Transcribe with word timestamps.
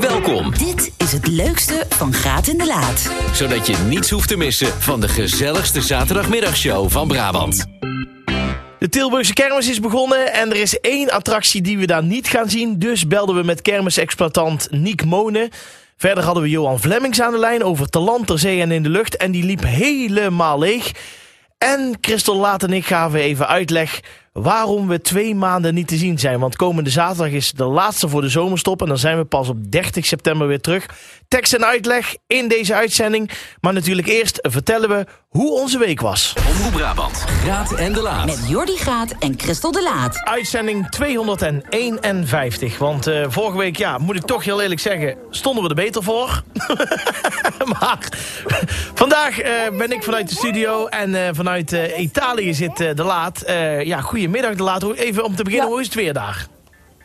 Welkom, 0.00 0.54
Dit 0.58 0.92
is 0.96 1.12
het 1.12 1.26
leukste 1.26 1.86
van 1.88 2.12
Graat 2.12 2.46
in 2.46 2.58
de 2.58 2.66
Laat. 2.66 3.10
zodat 3.32 3.66
je 3.66 3.76
niets 3.88 4.10
hoeft 4.10 4.28
te 4.28 4.36
missen 4.36 4.66
van 4.66 5.00
de 5.00 5.08
gezelligste 5.08 5.82
zaterdagmiddagshow 5.82 6.90
van 6.90 7.08
Brabant. 7.08 7.64
De 8.78 8.88
Tilburgse 8.88 9.32
kermis 9.32 9.68
is 9.68 9.80
begonnen 9.80 10.32
en 10.32 10.50
er 10.50 10.56
is 10.56 10.80
één 10.80 11.10
attractie 11.10 11.62
die 11.62 11.78
we 11.78 11.86
daar 11.86 12.02
niet 12.02 12.28
gaan 12.28 12.48
zien. 12.48 12.78
Dus 12.78 13.06
belden 13.06 13.34
we 13.36 13.42
met 13.42 13.62
kermisexploitant 13.62 14.68
Niek 14.70 15.04
Monen. 15.04 15.50
Verder 15.96 16.24
hadden 16.24 16.42
we 16.42 16.48
Johan 16.50 16.80
Vlemmings 16.80 17.20
aan 17.20 17.32
de 17.32 17.38
lijn 17.38 17.64
over 17.64 17.88
te 17.88 17.98
land, 17.98 18.26
ter 18.26 18.38
zee 18.38 18.60
en 18.60 18.70
in 18.70 18.82
de 18.82 18.88
lucht. 18.88 19.16
En 19.16 19.30
die 19.30 19.44
liep 19.44 19.62
helemaal 19.64 20.58
leeg. 20.58 20.92
En 21.58 21.98
Christel 22.00 22.36
Laat 22.36 22.62
en 22.62 22.72
ik 22.72 22.86
gaven 22.86 23.20
even 23.20 23.48
uitleg 23.48 24.00
waarom 24.36 24.88
we 24.88 25.00
twee 25.00 25.34
maanden 25.34 25.74
niet 25.74 25.88
te 25.88 25.96
zien 25.96 26.18
zijn. 26.18 26.40
Want 26.40 26.56
komende 26.56 26.90
zaterdag 26.90 27.32
is 27.32 27.52
de 27.52 27.64
laatste 27.64 28.08
voor 28.08 28.20
de 28.20 28.28
zomerstop. 28.28 28.82
En 28.82 28.88
dan 28.88 28.98
zijn 28.98 29.16
we 29.16 29.24
pas 29.24 29.48
op 29.48 29.70
30 29.70 30.06
september 30.06 30.46
weer 30.46 30.60
terug. 30.60 30.86
Tekst 31.28 31.52
en 31.54 31.64
uitleg 31.64 32.16
in 32.26 32.48
deze 32.48 32.74
uitzending. 32.74 33.30
Maar 33.60 33.72
natuurlijk 33.72 34.08
eerst 34.08 34.38
vertellen 34.42 34.88
we 34.88 35.06
hoe 35.28 35.60
onze 35.60 35.78
week 35.78 36.00
was. 36.00 36.34
Omroep 36.48 36.72
Brabant, 36.72 37.24
Graat 37.42 37.72
en 37.72 37.92
de 37.92 38.02
Laat. 38.02 38.26
Met 38.26 38.48
Jordi 38.48 38.76
Graat 38.76 39.14
en 39.18 39.34
Christel 39.36 39.72
de 39.72 39.82
Laat. 39.82 40.20
Uitzending 40.24 40.88
251. 40.90 42.78
Want 42.78 43.06
eh, 43.06 43.24
vorige 43.28 43.58
week, 43.58 43.76
ja, 43.76 43.98
moet 43.98 44.16
ik 44.16 44.22
toch 44.22 44.44
heel 44.44 44.62
eerlijk 44.62 44.80
zeggen, 44.80 45.16
stonden 45.30 45.62
we 45.62 45.68
er 45.68 45.74
beter 45.74 46.02
voor. 46.02 46.42
maar 47.80 47.98
vandaag 48.94 49.40
eh, 49.40 49.52
ben 49.78 49.92
ik 49.92 50.02
vanuit 50.02 50.28
de 50.28 50.34
studio 50.34 50.86
en 50.86 51.14
eh, 51.14 51.28
vanuit 51.32 51.72
eh, 51.72 52.00
Italië 52.00 52.54
zit 52.54 52.80
eh, 52.80 52.94
de 52.94 53.04
Laat. 53.04 53.42
Eh, 53.42 53.82
ja, 53.82 54.00
goedemiddag 54.26 54.56
de 54.56 54.62
Laat. 54.62 54.82
Hoe- 54.82 54.98
Even 54.98 55.24
om 55.24 55.36
te 55.36 55.42
beginnen, 55.42 55.66
Ja. 55.68 55.72
hoe 55.72 55.80
is 55.80 55.86
het 55.86 55.94
weer 55.96 56.12
daar? 56.12 56.46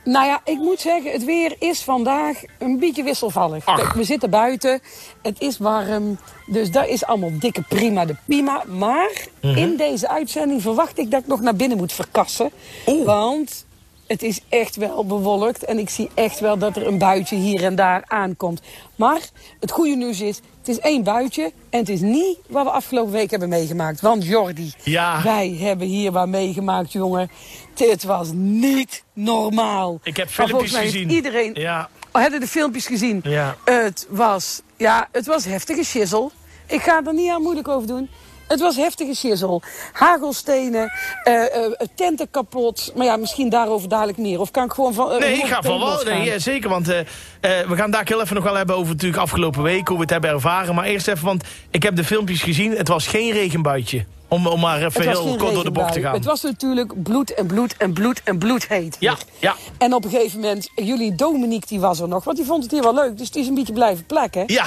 Nou 0.04 0.26
ja, 0.26 0.42
ik 0.44 0.58
moet 0.58 0.80
zeggen, 0.80 1.12
het 1.12 1.26
weer 1.26 1.56
is 1.60 1.82
vandaag 1.82 2.42
een 2.60 2.80
beetje 2.80 3.04
wisselvallig. 3.04 3.66
Ach. 3.66 3.94
We 3.94 4.04
zitten 4.04 4.30
buiten, 4.30 4.80
het 5.22 5.42
is 5.42 5.58
warm, 5.58 6.20
dus 6.46 6.72
dat 6.72 6.88
is 6.88 7.06
allemaal 7.06 7.40
dikke 7.40 7.62
prima 7.62 8.06
de 8.06 8.16
prima. 8.26 8.64
Maar 8.68 9.12
Mhm. 9.42 9.58
in 9.58 9.78
deze 9.78 10.10
uitzending 10.10 10.62
verwacht 10.62 10.98
ik 10.98 11.12
dat 11.12 11.22
ik 11.22 11.28
nog 11.28 11.42
naar 11.42 11.56
binnen 11.56 11.78
moet 11.78 11.94
verkassen. 11.94 12.52
Oeh. 12.88 13.06
Want 13.06 13.66
het 14.12 14.24
is 14.24 14.40
echt 14.50 14.76
wel 14.76 15.06
bewolkt 15.06 15.66
en 15.66 15.78
ik 15.80 15.90
zie 15.90 16.10
echt 16.14 16.40
wel 16.40 16.58
dat 16.58 16.76
er 16.76 16.88
een 16.88 16.98
buitje 16.98 17.36
hier 17.36 17.64
en 17.64 17.76
daar 17.76 18.04
aankomt. 18.08 18.62
Maar 18.96 19.20
het 19.60 19.72
goede 19.72 19.96
nieuws 19.96 20.22
is, 20.22 20.40
het 20.60 20.68
is 20.68 20.80
één 20.80 21.04
buitje 21.04 21.52
en 21.70 21.80
het 21.80 21.90
is 21.90 22.00
niet 22.02 22.38
wat 22.48 22.64
we 22.66 22.72
afgelopen 22.72 23.12
week 23.12 23.32
hebben 23.32 23.50
meegemaakt. 23.50 24.02
Want 24.02 24.26
Jordi, 24.26 24.74
Ja. 24.84 25.22
wij 25.24 25.56
hebben 25.60 25.88
hier 25.88 26.12
wat 26.12 26.28
meegemaakt, 26.28 26.92
jongen. 26.92 27.32
Dit 27.74 28.04
was 28.04 28.30
niet 28.34 29.04
normaal. 29.14 30.00
Ik 30.04 30.18
heb 30.18 30.30
filmpjes 30.30 30.50
volgens 30.50 30.72
mij 30.72 30.82
heeft 30.82 30.94
gezien. 30.94 31.10
Iedereen 31.12 31.52
Ja, 31.54 31.90
Oh, 32.14 32.22
hebben 32.22 32.40
de 32.40 32.48
filmpjes 32.48 32.86
gezien. 32.86 33.20
Ja. 33.24 33.56
Het 33.66 34.08
was, 34.10 34.62
ja, 34.78 35.08
het 35.12 35.26
was 35.26 35.46
heftige 35.46 35.84
shizzle. 35.84 36.30
Ik 36.68 36.82
ga 36.82 37.02
er 37.06 37.14
niet 37.14 37.30
aan 37.32 37.42
moeilijk 37.42 37.68
over 37.68 37.88
doen. 37.88 38.10
Het 38.52 38.60
was 38.60 38.76
heftige 38.76 39.16
shizzle. 39.16 39.62
Hagelstenen, 39.92 40.92
eh, 41.24 41.66
eh, 41.66 41.72
tenten 41.96 42.30
kapot. 42.32 42.92
Maar 42.96 43.06
ja, 43.06 43.16
misschien 43.16 43.50
daarover 43.50 43.90
dadelijk 43.90 44.18
meer. 44.18 44.40
Of 44.40 44.52
kan 44.52 44.66
ik 44.66 44.72
gewoon 44.72 44.94
van. 44.94 45.12
eh, 45.12 45.20
nee, 45.20 45.38
ik 45.38 45.46
ga 45.46 45.62
van 45.62 45.80
wel. 45.80 46.04
Nee, 46.04 46.24
ja, 46.24 46.40
zeker, 46.40 46.70
want 46.70 46.88
we 46.88 47.76
gaan 47.76 47.92
daar 47.92 48.02
heel 48.06 48.22
even 48.22 48.36
nog 48.36 48.44
wel 48.44 48.56
hebben 48.56 48.76
over 48.76 48.92
natuurlijk 48.92 49.22
afgelopen 49.22 49.62
week, 49.64 49.88
hoe 49.88 49.96
we 49.96 50.02
het 50.02 50.12
hebben 50.12 50.30
ervaren. 50.30 50.76
Maar 50.76 50.86
eerst 50.86 51.08
even, 51.08 51.26
want 51.26 51.44
ik 51.70 51.84
heb 51.84 51.96
de 51.96 52.04
filmpjes 52.04 52.42
gezien. 52.42 52.72
Het 52.72 52.88
was 52.88 53.08
geen 53.08 53.32
regenbuitje. 53.32 54.06
Om, 54.28 54.48
om 54.48 54.60
maar 54.60 54.78
even 54.78 55.02
Het 55.02 55.18
heel 55.18 55.36
kort 55.36 55.54
door 55.54 55.64
de 55.64 55.72
bocht 55.72 55.94
te 55.94 56.02
gaan. 56.02 56.14
Het 56.14 56.26
was 56.26 56.42
natuurlijk 56.42 57.04
bloed 57.04 57.34
en 57.34 57.48
bloed 57.48 57.78
en 57.78 57.94
bloed 57.94 58.22
en 58.24 58.38
bloed 58.38 58.68
heet. 58.68 58.98
Ja, 59.00 59.16
ja. 59.40 59.56
En 59.78 59.94
op 59.94 60.04
een 60.04 60.10
gegeven 60.10 60.40
moment, 60.40 60.70
jullie 60.76 61.16
Dominique 61.16 61.68
die 61.68 61.80
was 61.80 62.00
er 62.00 62.08
nog, 62.08 62.24
want 62.24 62.38
die 62.38 62.46
vond 62.46 62.64
het 62.64 62.72
hier 62.72 62.82
wel 62.82 62.94
leuk. 62.94 63.18
Dus 63.18 63.32
die 63.32 63.42
is 63.42 63.48
een 63.48 63.56
beetje 63.56 63.74
blijven 63.74 64.06
plekken. 64.06 64.44
Ja, 64.48 64.66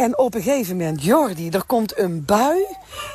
En 0.00 0.18
op 0.18 0.34
een 0.34 0.42
gegeven 0.42 0.76
moment, 0.76 1.04
Jordi, 1.04 1.48
er 1.48 1.64
komt 1.64 1.98
een 1.98 2.24
bui. 2.24 2.64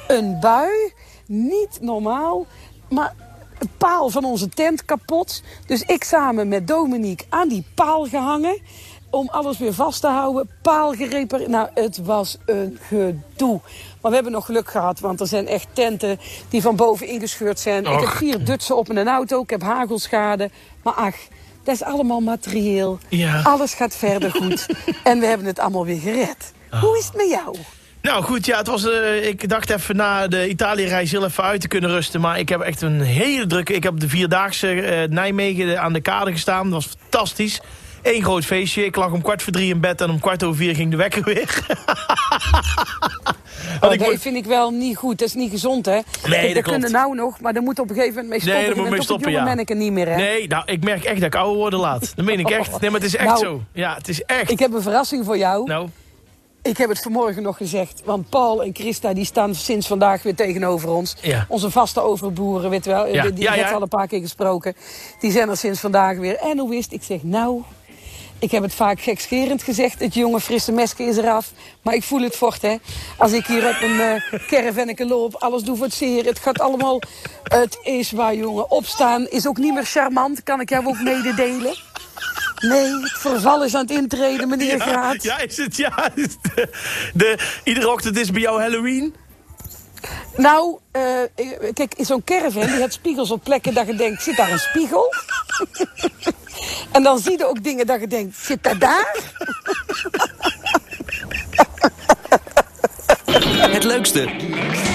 Een 0.08 0.40
bui. 0.40 0.94
Niet 1.26 1.78
normaal. 1.82 2.46
Maar 2.90 3.14
een 3.60 3.70
paal 3.78 4.10
van 4.10 4.26
onze 4.26 4.50
tent 4.50 4.86
kapot. 4.86 5.44
Dus 5.68 5.82
ik 5.82 6.04
samen 6.04 6.48
met 6.48 6.68
Dominique 6.68 7.26
aan 7.30 7.48
die 7.48 7.66
paal 7.76 8.06
gehangen. 8.06 8.62
Om 9.10 9.30
alles 9.30 9.58
weer 9.58 9.74
vast 9.74 10.02
te 10.02 10.08
houden. 10.08 10.50
Paal 10.62 10.92
gerepareerd. 10.92 11.50
Nou, 11.50 11.70
het 11.74 11.98
was 11.98 12.38
een 12.46 12.80
gedoe. 12.82 13.60
Maar 14.02 14.10
we 14.10 14.16
hebben 14.16 14.32
nog 14.32 14.46
geluk 14.46 14.70
gehad. 14.70 15.00
Want 15.00 15.20
er 15.20 15.28
zijn 15.28 15.48
echt 15.48 15.68
tenten 15.74 16.20
die 16.50 16.62
van 16.62 16.76
boven 16.76 17.08
ingescheurd 17.08 17.60
zijn. 17.60 17.86
Ik 17.86 18.00
heb 18.00 18.10
vier 18.10 18.46
dutsen 18.46 18.78
op 18.78 18.90
in 18.90 18.98
een 18.98 19.08
auto. 19.08 19.42
Ik 19.42 19.50
heb 19.50 19.62
hagelschade. 19.62 20.50
Maar 20.84 20.94
ach, 20.94 21.16
dat 21.64 21.76
is 21.76 21.84
allemaal 21.84 22.20
materieel. 22.20 22.98
Ja. 23.10 23.42
Alles 23.42 23.74
gaat 23.74 23.96
verder 23.96 24.32
goed. 24.32 24.66
en 25.04 25.20
we 25.20 25.26
hebben 25.26 25.48
het 25.48 25.60
allemaal 25.60 25.86
weer 25.86 26.00
gered. 26.00 26.54
Hoe 26.82 26.98
is 26.98 27.06
het 27.06 27.16
met 27.16 27.30
jou? 27.30 27.56
Nou 28.02 28.24
goed, 28.24 28.46
ja, 28.46 28.58
het 28.58 28.68
was, 28.68 28.90
eh, 28.90 29.28
ik 29.28 29.50
dacht 29.50 29.70
even 29.70 29.96
na 29.96 30.28
de 30.28 30.50
Italië-reis 30.50 31.12
heel 31.12 31.24
even 31.26 31.44
uit 31.44 31.62
te 31.62 31.68
kunnen 31.68 31.90
rusten. 31.90 32.22
Maar 32.22 32.40
ik 32.40 32.50
heb 32.50 32.62
echt 32.62 32.82
een 32.82 33.02
hele 33.02 33.48
drukke... 33.48 33.74
Ik 33.74 33.84
heb 33.84 34.00
de 34.00 34.10
Vierdaagse 34.10 34.82
eh, 34.82 35.10
Nijmegen 35.10 35.82
aan 35.82 35.94
de 35.94 36.02
kade 36.02 36.32
gestaan. 36.32 36.64
Dat 36.70 36.84
was 36.84 36.94
fantastisch. 37.00 37.62
Eén 38.04 38.24
groot 38.24 38.46
feestje. 38.46 38.86
Ik 38.86 38.96
lag 38.96 39.12
om 39.12 39.22
kwart 39.22 39.42
voor 39.44 39.54
drie 39.54 39.74
in 39.74 39.80
bed 39.80 40.02
en 40.02 40.10
om 40.10 40.20
kwart 40.20 40.44
over 40.44 40.58
vier 40.58 40.76
ging 40.76 40.92
de 40.92 40.98
wekker 40.98 41.24
weer. 41.24 41.50
Oh, 43.82 43.94
ik 43.94 44.00
dat 44.00 44.10
moet- 44.10 44.22
vind 44.22 44.36
ik 44.36 44.46
wel 44.46 44.72
niet 44.72 44.98
goed. 44.98 45.20
Dat 45.20 45.28
is 45.28 45.34
niet 45.34 45.52
gezond, 45.52 45.86
hè? 45.86 45.96
dat 46.22 46.32
Kijk, 46.32 46.52
klopt. 46.52 46.68
kunnen 46.70 46.92
nou 46.92 47.16
nog, 47.16 47.40
maar 47.40 47.54
dan 47.54 47.64
moet 47.64 47.80
op 47.80 47.90
een 47.90 47.96
gegeven 47.96 48.14
moment 48.16 48.30
mee 48.32 48.40
stoppen. 48.40 48.62
Nee, 48.62 48.74
daar 48.74 48.82
moet 48.84 48.92
mee 48.92 49.02
stoppen, 49.02 49.30
ja. 49.32 49.36
jonge 49.38 49.48
manneke 49.50 49.74
niet 49.74 49.92
meer, 49.92 50.08
hè? 50.08 50.16
Nee, 50.16 50.48
nou, 50.48 50.64
ik 50.66 50.84
merk 50.84 51.04
echt 51.04 51.16
dat 51.16 51.24
ik 51.24 51.36
ouder 51.36 51.56
worden 51.58 51.80
laat. 51.80 52.12
Dat 52.16 52.26
meen 52.26 52.40
ik 52.40 52.50
echt. 52.50 52.72
Nee, 52.82 52.90
maar 52.90 53.00
het 53.00 53.10
is 53.10 53.16
echt 53.16 53.28
Nou, 53.28 53.40
zo. 53.40 53.64
Ja, 53.72 53.96
het 53.96 54.08
is 54.08 54.22
echt. 54.24 54.52
Ik 54.52 54.60
heb 54.60 54.74
een 54.74 54.82
verrassing 54.82 55.26
voor 55.26 55.38
jou. 55.38 55.66
Nou, 55.68 55.90
Ik 56.66 56.78
heb 56.78 56.90
het 56.90 57.02
vanmorgen 57.02 57.44
nog 57.44 57.58
gezegd. 57.58 58.02
Want 58.06 58.30
Paul 58.30 58.64
en 58.64 58.70
Christa 58.74 59.14
die 59.14 59.26
staan 59.26 59.56
sinds 59.56 59.88
vandaag 59.88 60.24
weer 60.24 60.36
tegenover 60.36 60.90
ons. 60.90 61.16
Ja. 61.22 61.46
Onze 61.50 61.72
vaste 61.72 62.02
overboeren, 62.02 62.70
weet 62.70 62.86
wel. 62.86 63.08
Ja. 63.08 63.22
Die, 63.22 63.34
die 63.34 63.44
Ja, 63.44 63.72
al 63.72 63.82
een 63.82 63.88
paar 63.88 64.08
keer 64.08 64.20
gesproken. 64.20 64.76
Die 65.20 65.32
zijn 65.32 65.50
er 65.50 65.58
sinds 65.58 65.80
vandaag 65.80 66.18
weer. 66.18 66.36
En 66.36 66.58
hoe 66.58 66.70
wist 66.70 66.92
Ik 66.92 67.04
zeg, 67.04 67.24
nou... 67.24 67.64
Ik 68.40 68.52
heb 68.52 68.64
het 68.64 68.74
vaak 68.74 69.02
gekscherend 69.02 69.64
gezegd. 69.64 70.00
Het 70.00 70.14
jonge 70.14 70.40
frisse 70.40 70.72
meske 70.72 71.04
is 71.04 71.18
eraf. 71.18 71.52
Maar 71.82 71.94
ik 71.94 72.04
voel 72.04 72.22
het 72.22 72.36
vocht, 72.36 72.62
hè. 72.62 72.76
Als 73.18 73.32
ik 73.32 73.46
hier 73.46 73.68
op 73.68 73.82
een 73.82 74.00
eh 74.00 74.40
caravanneke 74.48 75.06
loop, 75.06 75.36
alles 75.36 75.64
doe 75.64 75.76
voor 75.76 75.86
het 75.86 75.96
zeer. 75.96 76.26
Het 76.26 76.40
gaat 76.40 76.60
allemaal... 76.60 77.00
Het 77.44 77.80
is 77.84 78.12
waar, 78.12 78.36
jongen. 78.36 78.72
Opstaan 78.72 79.28
is 79.28 79.48
ook 79.48 79.58
niet 79.58 79.74
meer 79.74 79.86
charmant. 79.86 80.44
Kan 80.44 80.62
ik 80.62 80.70
jou 80.70 80.86
ook 80.86 81.02
mededelen? 81.02 81.76
Nee, 82.60 83.00
het 83.02 83.18
verval 83.18 83.64
is 83.64 83.76
aan 83.76 83.82
het 83.82 83.92
intreden, 83.92 84.50
meneer 84.50 84.78
ja, 84.78 84.86
Graat. 84.86 85.24
ja, 85.24 85.40
is 85.40 85.58
het, 85.58 85.76
ja. 85.76 86.12
is 86.16 86.38
de, 86.42 86.70
de, 87.14 87.38
iedere 87.64 87.92
ochtend 87.92 88.18
is 88.18 88.32
bij 88.32 88.42
jou 88.42 88.62
Halloween. 88.62 89.16
Nou, 90.36 90.78
eh, 90.92 91.02
kijk, 91.74 91.94
in 91.96 92.06
zo'n 92.06 92.24
caravan 92.24 92.66
die 92.66 92.80
had 92.80 92.94
spiegels 92.94 93.32
op 93.32 93.44
plekken 93.44 93.74
dat 93.74 93.88
je 93.88 93.96
denkt, 93.96 94.24
zit 94.24 94.38
daar 94.38 94.52
een 94.52 94.60
spiegel? 94.60 95.14
en 96.92 97.04
dan 97.04 97.20
zie 97.20 97.38
je 97.38 97.48
ook 97.48 97.64
dingen 97.64 97.86
dat 97.86 98.00
je 98.00 98.08
denkt, 98.08 98.38
zit 98.38 98.64
dat 98.64 98.80
daar? 98.80 99.16
Het 103.44 103.84
leukste, 103.84 104.30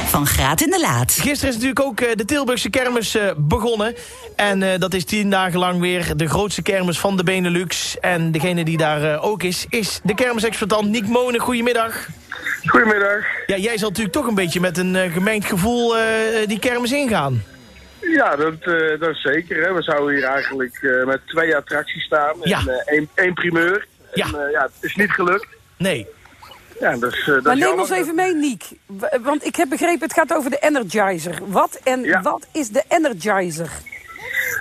Van 0.06 0.26
Graat 0.26 0.60
in 0.60 0.70
de 0.70 0.80
Laat. 0.80 1.12
Gisteren 1.12 1.48
is 1.48 1.54
natuurlijk 1.54 1.80
ook 1.80 2.00
eh, 2.00 2.16
de 2.16 2.24
Tilburgse 2.24 2.70
kermis 2.70 3.14
eh, 3.14 3.30
begonnen. 3.36 3.94
En 4.36 4.62
eh, 4.62 4.78
dat 4.78 4.94
is 4.94 5.04
tien 5.04 5.30
dagen 5.30 5.58
lang 5.58 5.80
weer 5.80 6.16
de 6.16 6.28
grootste 6.28 6.62
kermis 6.62 6.98
van 6.98 7.16
de 7.16 7.22
Benelux. 7.24 7.98
En 8.00 8.32
degene 8.32 8.64
die 8.64 8.76
daar 8.76 9.22
ook 9.22 9.42
is, 9.42 9.66
is 9.68 10.00
de 10.02 10.14
kermisexploitant 10.14 10.88
Niek 10.88 11.06
Monen. 11.06 11.40
Goedemiddag. 11.40 12.06
Goedemiddag. 12.66 13.24
Ja, 13.46 13.56
jij 13.56 13.78
zal 13.78 13.88
natuurlijk 13.88 14.14
toch 14.16 14.26
een 14.26 14.34
beetje 14.34 14.60
met 14.60 14.78
een 14.78 15.10
gemengd 15.12 15.46
gevoel 15.46 15.96
eh, 15.98 16.02
die 16.46 16.58
kermis 16.58 16.92
ingaan. 16.92 17.42
Ja, 18.00 18.36
dat, 18.36 18.52
eh, 18.60 19.00
dat 19.00 19.08
is 19.10 19.22
zeker. 19.22 19.64
Hè. 19.66 19.72
We 19.74 19.82
zouden 19.82 20.14
hier 20.14 20.24
eigenlijk 20.24 20.78
eh, 20.82 21.06
met 21.06 21.20
twee 21.26 21.56
attracties 21.56 22.02
staan 22.04 22.34
Ja. 22.42 22.58
en 22.58 22.68
eh, 22.68 22.92
één, 22.94 23.08
één 23.14 23.34
primeur. 23.34 23.86
Ja. 24.14 24.24
En, 24.26 24.34
eh, 24.46 24.52
ja, 24.52 24.62
het 24.62 24.72
is 24.80 24.94
niet 24.96 25.10
gelukt. 25.10 25.46
Nee. 25.76 26.06
Ja, 26.80 26.96
dat 26.96 27.42
Maar 27.42 27.56
neem 27.56 27.78
ons 27.78 27.90
even 27.90 28.14
mee, 28.14 28.34
Niek. 28.34 28.64
Want 29.20 29.46
ik 29.46 29.56
heb 29.56 29.68
begrepen, 29.68 30.02
het 30.02 30.12
gaat 30.12 30.34
over 30.34 30.50
de 30.50 30.58
Energizer. 30.58 31.38
Wat 31.46 31.80
en 31.84 32.02
Ja. 32.02 32.22
wat 32.22 32.46
is 32.52 32.68
de 32.68 32.82
Energizer? 32.88 33.70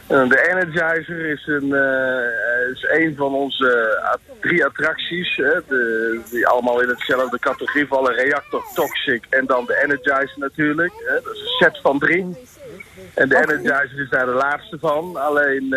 Eh, 0.08 0.30
De 0.30 0.50
Energizer 0.50 1.26
is 1.26 1.48
een, 1.48 1.74
eh, 1.74 2.72
is 2.72 2.86
een 2.90 3.16
van 3.16 3.34
onze 3.34 4.00
drie 4.42 4.66
attracties. 4.66 5.36
Hè, 5.36 5.54
de, 5.68 6.20
die 6.32 6.48
allemaal 6.48 6.82
in 6.82 6.90
hetzelfde 6.90 7.40
categorie 7.40 7.88
vallen. 7.88 8.14
Reactor, 8.14 8.64
Toxic 8.74 9.24
en 9.30 9.46
dan 9.46 9.66
de 9.66 9.82
Energizer 9.84 10.40
natuurlijk. 10.40 10.92
Hè. 11.06 11.14
Dat 11.14 11.34
is 11.34 11.42
een 11.42 11.48
set 11.60 11.80
van 11.82 12.00
drie. 12.00 12.36
En 13.14 13.30
de. 13.30 13.36
Energizer 13.38 14.00
is 14.02 14.10
daar 14.10 14.26
de 14.26 14.32
laatste 14.32 14.78
van. 14.80 15.16
Alleen, 15.16 15.76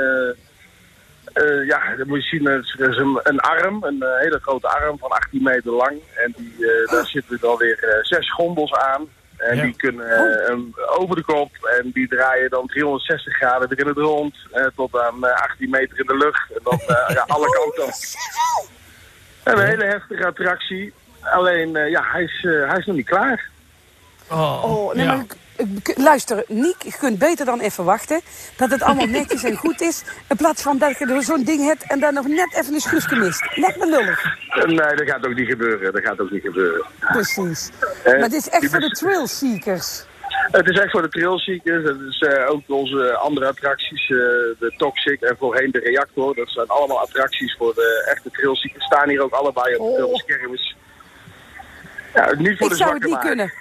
eh, 1.33 1.67
ja, 1.67 1.97
dan 1.97 2.09
moet 2.09 2.23
je 2.29 2.37
zien, 2.37 2.47
er 2.47 2.59
is, 2.59 2.77
er 2.79 2.89
is 2.89 2.97
een, 2.97 3.21
een 3.23 3.41
arm, 3.41 3.85
een 3.85 4.03
eh, 4.03 4.19
hele 4.19 4.39
grote 4.43 4.69
arm 4.69 4.99
van 4.99 5.11
18 5.11 5.43
meter 5.43 5.73
lang. 5.73 5.99
En 6.25 6.35
die, 6.37 6.55
eh, 6.67 6.93
daar 6.93 7.07
zitten 7.07 7.39
dan 7.41 7.57
weer 7.57 7.85
eh, 7.85 7.99
zes 8.05 8.33
gondels 8.33 8.73
aan. 8.75 9.09
En 9.37 9.57
Ja. 9.57 9.63
die 9.63 9.77
kunnen 9.77 10.07
hem 10.47 10.75
over 10.99 11.17
de 11.17 11.23
kop 11.25 11.51
en 11.81 11.91
die 11.95 12.09
draaien 12.09 12.51
dan 12.51 12.67
360 12.67 13.35
graden 13.37 13.69
weer 13.69 13.79
in 13.79 13.87
het 13.87 13.97
rond. 13.97 14.35
eh, 14.53 14.67
tot 14.77 14.99
aan 14.99 15.25
eh, 15.27 15.43
18 15.43 15.71
meter 15.71 15.99
in 15.99 16.07
de 16.07 16.17
lucht. 16.17 16.51
En 16.53 16.61
dan 16.63 16.79
eh, 16.97 17.15
ja, 17.15 17.25
alle 17.27 17.49
kanten. 17.51 17.95
We 19.43 19.51
hebben 19.51 19.65
een 19.65 19.71
hele 19.71 19.85
heftige 19.93 20.27
attractie. 20.27 20.93
Alleen, 21.21 21.77
eh, 21.77 21.91
ja, 21.91 22.03
hij 22.05 22.23
is, 22.23 22.45
eh, 22.45 22.69
hij 22.69 22.79
is 22.79 22.87
nog 22.87 22.97
niet 22.97 23.07
klaar. 23.07 23.51
Oh, 24.31 24.65
Oh, 24.65 24.95
nee, 24.95 25.05
ja. 25.05 25.15
maar 25.17 25.25
luister, 25.95 26.45
Niek, 26.49 26.83
je 26.83 26.93
kunt 26.99 27.19
beter 27.19 27.47
dan 27.47 27.61
even 27.61 27.85
wachten. 27.85 28.21
Dat 28.57 28.71
het 28.71 28.83
allemaal 28.83 29.07
netjes 29.07 29.45
en 29.45 29.57
goed 29.57 29.81
is. 29.81 30.03
In 30.29 30.37
plaats 30.37 30.63
van 30.63 30.79
dat 30.79 30.99
je 30.99 31.07
er 31.07 31.23
zo'n 31.23 31.45
ding 31.45 31.65
hebt 31.67 31.83
en 31.89 32.01
dan 32.01 32.15
nog 32.15 32.27
net 32.27 32.55
even 32.55 32.75
een 32.75 32.81
schroefje 32.81 33.17
mist. 33.17 33.57
Lijkt 33.57 33.79
me 33.79 33.87
lullig. 33.87 34.25
Eh, 34.49 34.65
nee, 34.65 34.77
dat 34.97 35.09
gaat 35.09 35.27
ook 35.27 35.35
niet 35.35 35.49
gebeuren. 35.49 35.93
Dat 35.93 36.03
gaat 36.05 36.21
ook 36.21 36.31
niet 36.31 36.43
gebeuren. 36.43 36.87
Precies. 37.01 37.71
Eh, 38.05 38.13
Maar 38.21 38.29
dit 38.29 38.39
is 38.47 38.49
echt 38.49 38.71
voor 38.71 38.81
de 38.81 38.89
bes- 38.89 38.99
thrill 38.99 39.27
seekers. 39.27 40.05
Het 40.51 40.69
is 40.69 40.79
echt 40.79 40.91
voor 40.91 41.03
de 41.03 41.09
trailseekers. 41.09 41.85
Het 41.89 42.01
is 42.01 42.19
eh, 42.21 42.51
ook 42.51 42.63
onze 42.67 43.17
andere 43.17 43.47
attracties, 43.47 44.03
eh, 44.03 44.17
de 44.59 44.75
Toxic 44.77 45.21
en 45.21 45.37
voorheen 45.39 45.71
de 45.71 45.79
Reactor. 45.79 46.35
Dat 46.35 46.49
zijn 46.51 46.67
allemaal 46.69 47.01
attracties 47.01 47.55
voor 47.59 47.75
de 47.75 48.09
echte 48.15 48.31
trailseekers. 48.31 48.85
Staan 48.85 49.09
hier 49.09 49.23
ook 49.23 49.33
allebei 49.33 49.77
op 49.77 49.97
de 49.97 50.07
Oh. 50.07 50.21
Ja, 52.15 52.33
niet 52.35 52.57
voor 52.59 52.67
Ik 52.67 52.73
de 52.73 52.79
zou 52.79 52.95
het 52.95 53.05
niet 53.05 53.19
kunnen. 53.19 53.53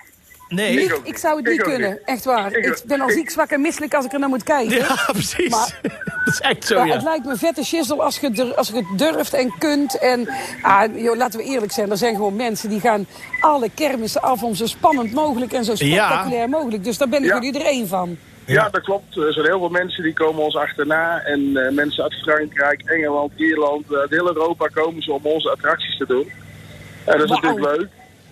Nee. 0.52 0.92
Ik 1.04 1.18
zou 1.18 1.38
het 1.38 1.46
Ik 1.48 1.52
niet 1.52 1.62
kunnen. 1.62 1.90
niet. 1.90 2.00
Echt 2.06 2.26
waar. 2.26 2.54
Ik 2.56 2.82
ben 2.86 3.02
al 3.02 3.10
ziek, 3.10 3.30
zwak 3.30 3.50
en 3.50 3.62
misselijk 3.62 3.94
als 3.94 4.06
ik 4.06 4.14
er 4.14 4.20
naar 4.20 4.30
moet 4.30 4.44
kijken. 4.44 4.76
Ja, 4.78 4.96
precies. 5.12 5.50
Maar- 5.50 5.80
dat 6.26 6.34
is 6.34 6.40
echt 6.40 6.66
zo, 6.66 6.86
ja. 6.86 6.94
Het 6.94 7.04
lijkt 7.04 7.26
me 7.26 7.36
vette 7.36 7.64
shizzle 7.66 8.02
als 8.02 8.20
je, 8.20 8.54
als 8.56 8.68
je 8.68 8.76
het 8.76 8.98
durft 8.98 9.34
en 9.34 9.54
kunt. 9.60 9.98
En 10.00 10.30
ah, 10.62 10.98
joh, 11.02 11.16
laten 11.18 11.40
we 11.40 11.46
eerlijk 11.46 11.72
zijn, 11.72 11.92
er 11.92 11.98
zijn 11.98 12.16
gewoon 12.16 12.36
mensen 12.36 12.70
die 12.70 12.80
gaan 12.80 13.06
alle 13.42 13.70
kermissen 13.76 14.22
af 14.22 14.44
om 14.44 14.56
zo 14.56 14.66
spannend 14.66 15.14
mogelijk 15.14 15.54
en 15.54 15.66
zo 15.66 15.76
spectaculair 15.76 16.50
mogelijk. 16.50 16.84
Dus 16.84 16.98
daar 16.98 17.10
ben 17.10 17.20
ik 17.24 17.30
Ja. 17.30 17.34
jullie 17.40 17.60
er 17.60 17.66
één 17.66 17.88
van. 17.88 18.18
Ja, 18.46 18.70
dat 18.70 18.82
klopt. 18.82 19.18
Er 19.18 19.34
zijn 19.34 19.46
heel 19.46 19.60
veel 19.60 19.70
mensen 19.70 20.04
die 20.04 20.14
komen 20.14 20.44
ons 20.44 20.56
achterna. 20.56 21.20
En 21.24 21.58
eh, 21.58 21.72
mensen 21.74 22.04
uit 22.04 22.14
Frankrijk, 22.22 22.82
Engeland, 22.86 23.32
Ierland, 23.36 23.92
eh, 23.92 23.98
uit 24.00 24.10
heel 24.10 24.28
Europa 24.28 24.68
komen 24.68 25.02
ze 25.02 25.12
om 25.12 25.26
onze 25.26 25.50
attracties 25.52 25.98
te 25.98 26.06
doen. 26.06 26.32
En 27.06 27.18
dat 27.18 27.24
is 27.24 27.30
natuurlijk 27.30 27.78
leuk. 27.78 27.88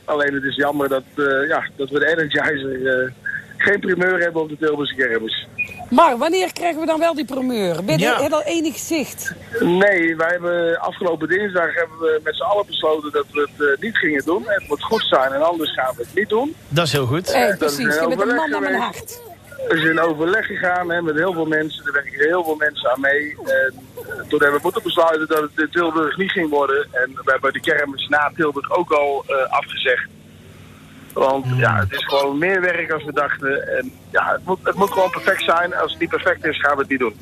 Alleen 0.09 0.33
het 0.33 0.43
is 0.43 0.55
jammer 0.55 0.89
dat, 0.89 1.03
eh, 1.15 1.47
ja, 1.47 1.63
dat 1.75 1.89
we 1.89 1.99
de 1.99 2.07
Energizer 2.17 2.87
eh, 3.03 3.11
geen 3.57 3.79
primeur 3.79 4.19
hebben 4.19 4.41
op 4.41 4.49
de 4.49 4.57
Tilburgse 4.57 4.95
kermis. 4.95 5.47
Maar 5.89 6.17
wanneer 6.17 6.53
krijgen 6.53 6.79
we 6.79 6.85
dan 6.85 6.99
wel 6.99 7.13
die 7.15 7.25
primeur? 7.25 7.83
Ben 7.83 7.97
je 7.97 8.03
Ja. 8.05 8.27
al 8.29 8.43
enig 8.43 8.77
zicht? 8.77 9.33
Nee, 9.59 10.15
wij 10.15 10.27
hebben 10.29 10.79
afgelopen 10.79 11.27
dinsdag 11.27 11.75
hebben 11.75 11.97
we 11.99 12.19
met 12.23 12.35
z'n 12.35 12.41
allen 12.43 12.65
besloten 12.65 13.11
dat 13.11 13.25
we 13.31 13.49
het 13.55 13.67
eh, 13.67 13.81
niet 13.81 13.97
gingen 13.97 14.25
doen. 14.25 14.43
Het 14.45 14.67
moet 14.67 14.83
goed 14.83 15.05
zijn 15.09 15.31
en 15.33 15.41
anders 15.41 15.73
gaan 15.73 15.93
we 15.97 16.01
het 16.03 16.15
niet 16.15 16.29
doen. 16.29 16.55
Dat 16.67 16.85
is 16.85 16.91
heel 16.91 17.05
goed. 17.05 17.31
Eh, 17.31 17.57
precies, 17.57 17.77
je 17.99 18.05
bent 18.07 18.21
een 18.21 18.35
man 18.35 18.49
naar 18.49 18.61
mijn 18.61 18.75
hart. 18.75 19.21
We 19.67 19.77
zijn 19.77 19.91
in 19.91 19.99
overleg 19.99 20.45
gegaan 20.45 20.91
hè, 20.91 21.01
met 21.01 21.15
heel 21.15 21.33
veel 21.33 21.45
mensen. 21.45 21.85
Er 21.85 21.93
werken 21.93 22.27
heel 22.27 22.43
veel 22.43 22.55
mensen 22.55 22.91
aan 22.91 23.01
mee. 23.01 23.35
En 23.45 23.73
eh, 23.95 24.27
toen 24.27 24.39
hebben 24.39 24.53
we 24.53 24.59
moeten 24.61 24.83
besluiten 24.83 25.27
dat 25.27 25.41
het 25.41 25.51
in 25.55 25.69
Tilburg 25.71 26.17
niet 26.17 26.31
ging 26.31 26.49
worden. 26.49 26.87
En 26.91 27.11
we 27.23 27.31
hebben 27.31 27.53
de 27.53 27.59
kermis 27.59 28.07
na 28.07 28.31
Tilburg 28.35 28.71
ook 28.71 28.91
al 28.91 29.23
eh, 29.27 29.51
afgezegd. 29.51 30.07
Want 31.13 31.45
ja, 31.57 31.79
het 31.79 31.91
is 31.91 32.05
gewoon 32.05 32.37
meer 32.37 32.61
werk 32.61 32.91
als 32.91 33.03
we 33.03 33.13
dachten. 33.13 33.77
En 33.77 33.91
ja, 34.11 34.31
het 34.31 34.45
moet, 34.45 34.59
het 34.63 34.75
moet 34.75 34.91
gewoon 34.91 35.09
perfect 35.09 35.43
zijn. 35.43 35.75
Als 35.75 35.91
het 35.91 35.99
niet 35.99 36.09
perfect 36.09 36.45
is, 36.45 36.59
gaan 36.59 36.75
we 36.75 36.81
het 36.81 36.89
niet 36.89 36.99
doen. 36.99 37.15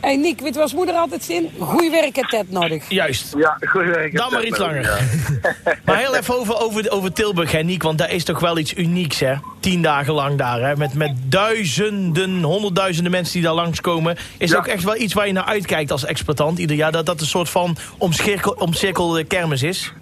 Hé 0.00 0.08
hey 0.08 0.16
Nick, 0.16 0.40
weet 0.40 0.56
wat 0.56 0.72
moeder 0.72 0.94
altijd 0.94 1.22
zin? 1.22 1.50
Goeie 1.58 1.90
werk 1.90 2.16
en 2.16 2.26
tijd 2.28 2.50
nodig. 2.50 2.88
Juist. 2.88 3.34
Ja, 3.38 3.56
goed 3.68 3.84
werk. 3.84 4.16
Dan 4.16 4.32
maar 4.32 4.44
iets 4.44 4.58
langer. 4.58 4.82
Ja. 4.82 4.98
Maar 5.84 5.96
heel 5.98 6.14
even 6.16 6.38
over, 6.38 6.60
over, 6.60 6.90
over 6.90 7.12
Tilburg, 7.12 7.52
hè, 7.52 7.62
Niek. 7.62 7.82
Want 7.82 7.98
daar 7.98 8.10
is 8.10 8.24
toch 8.24 8.40
wel 8.40 8.58
iets 8.58 8.74
unieks, 8.76 9.20
hè? 9.20 9.34
Tien 9.60 9.82
dagen 9.82 10.14
lang 10.14 10.38
daar, 10.38 10.60
hè? 10.60 10.76
Met, 10.76 10.94
met 10.94 11.12
duizenden, 11.24 12.42
honderdduizenden 12.42 13.12
mensen 13.12 13.32
die 13.34 13.42
daar 13.42 13.54
langskomen. 13.54 14.16
Is 14.38 14.50
Ja. 14.50 14.56
ook 14.56 14.66
echt 14.66 14.84
wel 14.84 14.96
iets 14.96 15.14
waar 15.14 15.26
je 15.26 15.32
naar 15.32 15.44
uitkijkt 15.44 15.90
als 15.90 16.04
exploitant 16.04 16.58
ieder 16.58 16.76
jaar? 16.76 16.92
Dat 16.92 17.06
dat 17.06 17.20
een 17.20 17.26
soort 17.26 17.48
van 17.50 17.76
omcirkel, 17.98 18.52
omcirkelde 18.58 19.24
kermis 19.24 19.62
is? 19.62 19.92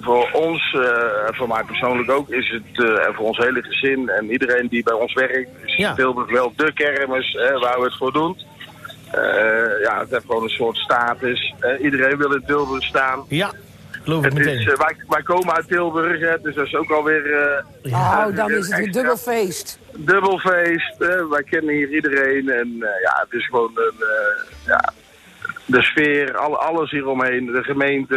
Voor 0.00 0.30
ons, 0.32 0.72
eh, 0.74 1.34
voor 1.36 1.48
mij 1.48 1.62
persoonlijk 1.64 2.10
ook, 2.10 2.28
is 2.30 2.48
het, 2.50 2.84
eh, 2.86 3.06
en 3.06 3.14
voor 3.14 3.26
ons 3.26 3.38
hele 3.38 3.62
gezin 3.62 4.08
en 4.08 4.30
iedereen 4.32 4.68
die 4.68 4.82
bij 4.82 4.94
ons 4.94 5.12
werkt, 5.12 5.48
is 5.64 5.74
Ja. 5.76 5.94
Tilburg 5.94 6.30
wel 6.30 6.52
de 6.56 6.72
kermis 6.72 7.32
hè, 7.32 7.58
waar 7.58 7.78
we 7.78 7.84
het 7.84 7.96
voor 7.96 8.12
doen. 8.12 8.36
Eh, 9.12 9.82
ja, 9.82 9.98
het 10.00 10.10
heeft 10.10 10.24
gewoon 10.26 10.42
een 10.42 10.48
soort 10.48 10.76
status. 10.76 11.54
Eh, 11.60 11.84
iedereen 11.84 12.16
wil 12.18 12.32
in 12.32 12.42
Tilburg 12.46 12.82
staan. 12.84 13.24
Ja, 13.28 13.50
geloof 14.02 14.18
ik 14.24 14.32
Het 14.32 14.34
meteen. 14.38 14.58
eh, 14.68 14.76
wij, 14.76 14.96
wij 15.08 15.22
komen 15.22 15.54
uit 15.54 15.68
Tilburg, 15.68 16.20
hè, 16.20 16.40
dus 16.42 16.54
dat 16.54 16.66
is 16.66 16.74
ook 16.74 16.90
alweer 16.90 17.32
eh 17.32 17.90
Nou, 17.92 18.34
dan 18.34 18.50
is 18.50 18.56
het 18.56 18.66
weer 18.68 18.78
Extra. 18.78 18.92
dubbel 19.02 19.16
feest. 19.16 19.78
dubbel 19.96 20.38
feest. 20.38 20.94
hè. 20.98 21.28
wij 21.28 21.42
kennen 21.42 21.74
hier 21.74 21.88
iedereen 21.88 22.48
en 22.50 22.68
eh, 22.80 23.02
ja, 23.02 23.24
het 23.28 23.32
is 23.40 23.46
gewoon 23.46 23.70
een, 23.74 23.92
eh, 23.98 24.66
ja, 24.66 24.92
de 25.66 25.82
sfeer, 25.82 26.36
al, 26.36 26.56
alles 26.58 26.90
hieromheen, 26.90 27.46
de 27.46 27.62
gemeente, 27.62 28.16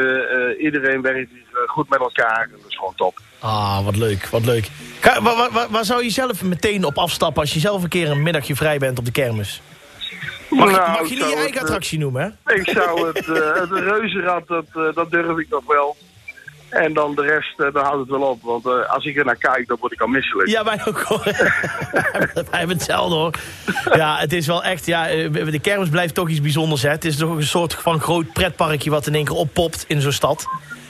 eh, 0.58 0.64
iedereen 0.64 1.02
werkt 1.02 1.30
hier 1.32 1.44
goed 1.68 1.90
met 1.90 2.00
elkaar. 2.00 2.48
Dat 2.52 2.60
is 2.70 2.76
gewoon 2.78 2.94
top. 2.96 3.20
Ah, 3.40 3.86
wat 3.86 3.96
leuk, 3.96 4.28
wat 4.28 4.46
leuk. 4.46 4.68
Ga, 5.00 5.22
waar, 5.22 5.36
waar- 5.36 5.52
waar, 5.52 5.68
waar 5.70 5.86
zou 5.86 6.04
je 6.04 6.10
zelf 6.10 6.44
meteen 6.44 6.84
op 6.86 6.98
afstappen 6.98 7.42
als 7.42 7.54
je 7.54 7.60
zelf 7.60 7.84
een 7.84 7.90
keer 7.90 8.10
een 8.12 8.24
middagje 8.24 8.56
vrij 8.56 8.78
bent 8.78 9.00
op 9.00 9.06
de 9.06 9.12
kermis? 9.12 9.62
Mag, 10.50 10.70
je- 10.70 10.76
Nou, 10.76 10.90
mag 10.92 11.00
je 11.10 11.16
niet 11.16 11.30
je 11.30 11.36
eigen 11.36 11.56
eh, 11.56 11.62
attractie 11.62 12.00
noemen, 12.00 12.36
hè? 12.44 12.54
Ik 12.54 12.70
zou 12.70 13.08
het, 13.08 13.28
eh 13.28 13.60
het 13.62 13.72
reuzenrad, 13.72 14.48
dat, 14.48 14.66
eh, 14.74 14.82
dat 14.96 15.12
durf 15.12 15.38
ik 15.38 15.50
nog 15.50 15.64
wel. 15.68 15.96
En 16.70 16.94
dan 16.94 17.16
de 17.16 17.22
rest, 17.22 17.60
eh, 17.60 17.74
dan 17.74 17.84
houdt 17.84 18.00
het 18.00 18.10
wel 18.20 18.30
op. 18.30 18.42
Want 18.42 18.66
eh, 18.66 18.94
als 18.94 19.06
ik 19.06 19.18
er 19.18 19.26
naar 19.26 19.36
kijk, 19.36 19.68
dan 19.68 19.78
word 19.80 19.92
ik 19.94 20.02
al 20.02 20.08
misselijk. 20.08 20.50
Ja, 20.50 20.64
wij 20.64 20.80
ook 20.86 21.00
hoor. 21.02 21.24
wij 22.34 22.60
hebben 22.60 22.76
hetzelfde 22.76 23.16
hoor. 23.16 23.34
Ja, 23.96 24.18
het 24.18 24.34
is 24.34 24.48
wel 24.48 24.64
echt, 24.64 24.86
ja, 24.86 25.08
eh, 25.08 25.34
de 25.52 25.60
kermis 25.60 25.90
blijft 25.90 26.14
toch 26.14 26.30
iets 26.30 26.42
bijzonders 26.42 26.82
hè. 26.82 26.90
Het 26.90 27.06
is 27.06 27.16
toch 27.18 27.36
een 27.36 27.44
soort 27.44 27.74
van 27.74 28.00
groot 28.02 28.34
pretparkje 28.34 28.90
wat 28.90 29.08
in 29.08 29.16
één 29.16 29.26
keer 29.26 29.36
oppopt 29.36 29.86
in 29.88 30.02
zo'n 30.02 30.12
stad. 30.12 30.46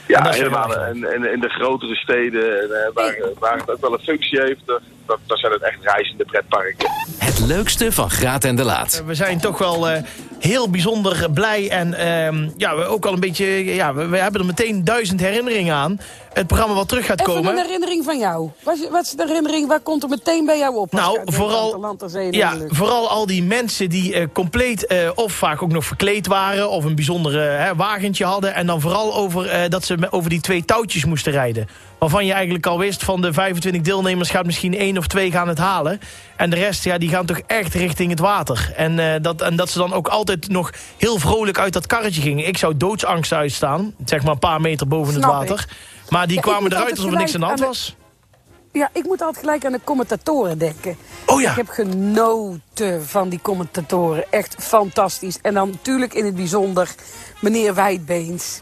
Ja, 0.06 0.30
helemaal. 0.30 0.76
En, 0.76 1.04
en 1.04 1.32
in 1.32 1.40
de 1.40 1.48
grotere 1.48 1.94
steden, 1.94 2.62
en, 2.62 2.70
eh, 2.70 2.92
waar, 2.94 3.16
waar 3.38 3.56
het 3.56 3.70
ook 3.70 3.80
wel 3.80 3.92
een 3.92 3.98
functie 3.98 4.40
heeft, 4.40 4.60
dat, 4.64 4.80
dat, 5.06 5.18
dat 5.26 5.38
zijn 5.38 5.52
het 5.52 5.62
echt 5.62 5.78
reizende 5.82 6.24
pretparken. 6.24 6.90
Het 7.18 7.38
leukste 7.38 7.92
van 7.92 8.10
Graat 8.10 8.44
en 8.44 8.56
de 8.56 8.64
Laat. 8.64 9.02
We 9.06 9.14
zijn 9.14 9.40
toch 9.40 9.58
wel 9.58 9.88
eh, 9.88 10.02
heel 10.38 10.70
bijzonder 10.70 11.30
blij 11.30 11.70
en 11.70 11.94
ehm, 11.94 12.48
ja, 12.56 12.76
we 12.76 12.84
ook 12.84 13.06
al 13.06 13.12
een 13.12 13.20
beetje, 13.20 13.74
ja, 13.74 13.94
we, 13.94 14.06
we 14.06 14.16
hebben 14.16 14.40
er 14.40 14.46
meteen 14.46 14.84
duizend 14.84 15.20
herinneringen 15.20 15.74
aan. 15.74 16.00
Het 16.32 16.46
programma 16.46 16.74
wat 16.74 16.88
terug 16.88 17.06
gaat 17.06 17.20
Even 17.20 17.32
komen. 17.32 17.50
een 17.50 17.64
herinnering 17.64 18.04
van 18.04 18.18
jou. 18.18 18.50
Wat 18.62 18.76
is, 18.76 18.88
wat 18.88 19.02
is 19.02 19.10
de 19.10 19.26
herinnering, 19.26 19.68
waar 19.68 19.80
komt 19.80 20.02
er 20.02 20.08
meteen 20.08 20.44
bij 20.46 20.58
jou 20.58 20.76
op? 20.76 20.92
Nou, 20.92 21.20
vooral, 21.24 21.80
Land 21.80 22.16
ja, 22.30 22.56
vooral 22.68 23.08
al 23.08 23.26
die 23.26 23.42
mensen 23.42 23.88
die 23.88 24.14
eh, 24.14 24.26
compleet 24.32 24.86
eh, 24.86 25.10
of 25.14 25.32
vaak 25.32 25.62
ook 25.62 25.72
nog 25.72 25.84
verkleed 25.84 26.26
waren... 26.26 26.70
of 26.70 26.84
een 26.84 26.94
bijzondere 26.94 27.38
hè, 27.38 27.74
wagentje 27.74 28.24
hadden. 28.24 28.54
En 28.54 28.66
dan 28.66 28.80
vooral 28.80 29.14
over 29.14 29.48
eh, 29.48 29.68
dat 29.68 29.84
ze 29.84 29.95
over 30.10 30.30
die 30.30 30.40
twee 30.40 30.64
touwtjes 30.64 31.04
moesten 31.04 31.32
rijden. 31.32 31.68
Waarvan 31.98 32.26
je 32.26 32.32
eigenlijk 32.32 32.66
al 32.66 32.78
wist 32.78 33.04
van 33.04 33.20
de 33.20 33.32
25 33.32 33.82
deelnemers 33.82 34.30
gaat 34.30 34.46
misschien 34.46 34.74
één 34.76 34.98
of 34.98 35.06
twee 35.06 35.30
gaan 35.30 35.48
het 35.48 35.58
halen. 35.58 36.00
En 36.36 36.50
de 36.50 36.56
rest, 36.56 36.84
ja, 36.84 36.98
die 36.98 37.08
gaan 37.08 37.26
toch 37.26 37.40
echt 37.46 37.74
richting 37.74 38.10
het 38.10 38.18
water. 38.18 38.72
En, 38.76 38.98
eh, 38.98 39.22
dat, 39.22 39.40
en 39.42 39.56
dat 39.56 39.70
ze 39.70 39.78
dan 39.78 39.92
ook 39.92 40.08
altijd 40.08 40.48
nog 40.48 40.72
heel 40.96 41.18
vrolijk 41.18 41.58
uit 41.58 41.72
dat 41.72 41.86
karretje 41.86 42.20
gingen. 42.22 42.46
Ik 42.46 42.58
zou 42.58 42.76
doodsangst 42.76 43.32
uitstaan, 43.32 43.94
zeg 44.04 44.22
maar 44.22 44.32
een 44.32 44.38
paar 44.38 44.60
meter 44.60 44.88
boven 44.88 45.14
het 45.14 45.24
water. 45.24 45.60
ik. 45.60 45.76
Maar 46.10 46.26
die 46.26 46.36
Ja, 46.36 46.42
kwamen 46.42 46.72
eruit 46.72 46.90
alsof 46.90 47.12
er 47.12 47.18
niks 47.18 47.34
aan 47.34 47.40
de 47.40 47.46
hand 47.46 47.60
was. 47.60 47.96
Ja, 48.72 48.90
ik 48.92 49.04
moet 49.04 49.20
altijd 49.20 49.44
gelijk 49.44 49.64
aan 49.64 49.72
de 49.72 49.80
commentatoren 49.84 50.58
denken. 50.58 50.96
Oh 51.26 51.40
ja. 51.40 51.50
Ik 51.50 51.56
heb 51.56 51.68
genoten 51.68 53.06
van 53.06 53.28
die 53.28 53.40
commentatoren. 53.42 54.24
Echt 54.30 54.56
fantastisch. 54.58 55.38
En 55.42 55.54
dan 55.54 55.70
natuurlijk 55.70 56.14
in 56.14 56.24
het 56.24 56.34
bijzonder 56.34 56.94
meneer 57.40 57.74
Wijdbeens. 57.74 58.60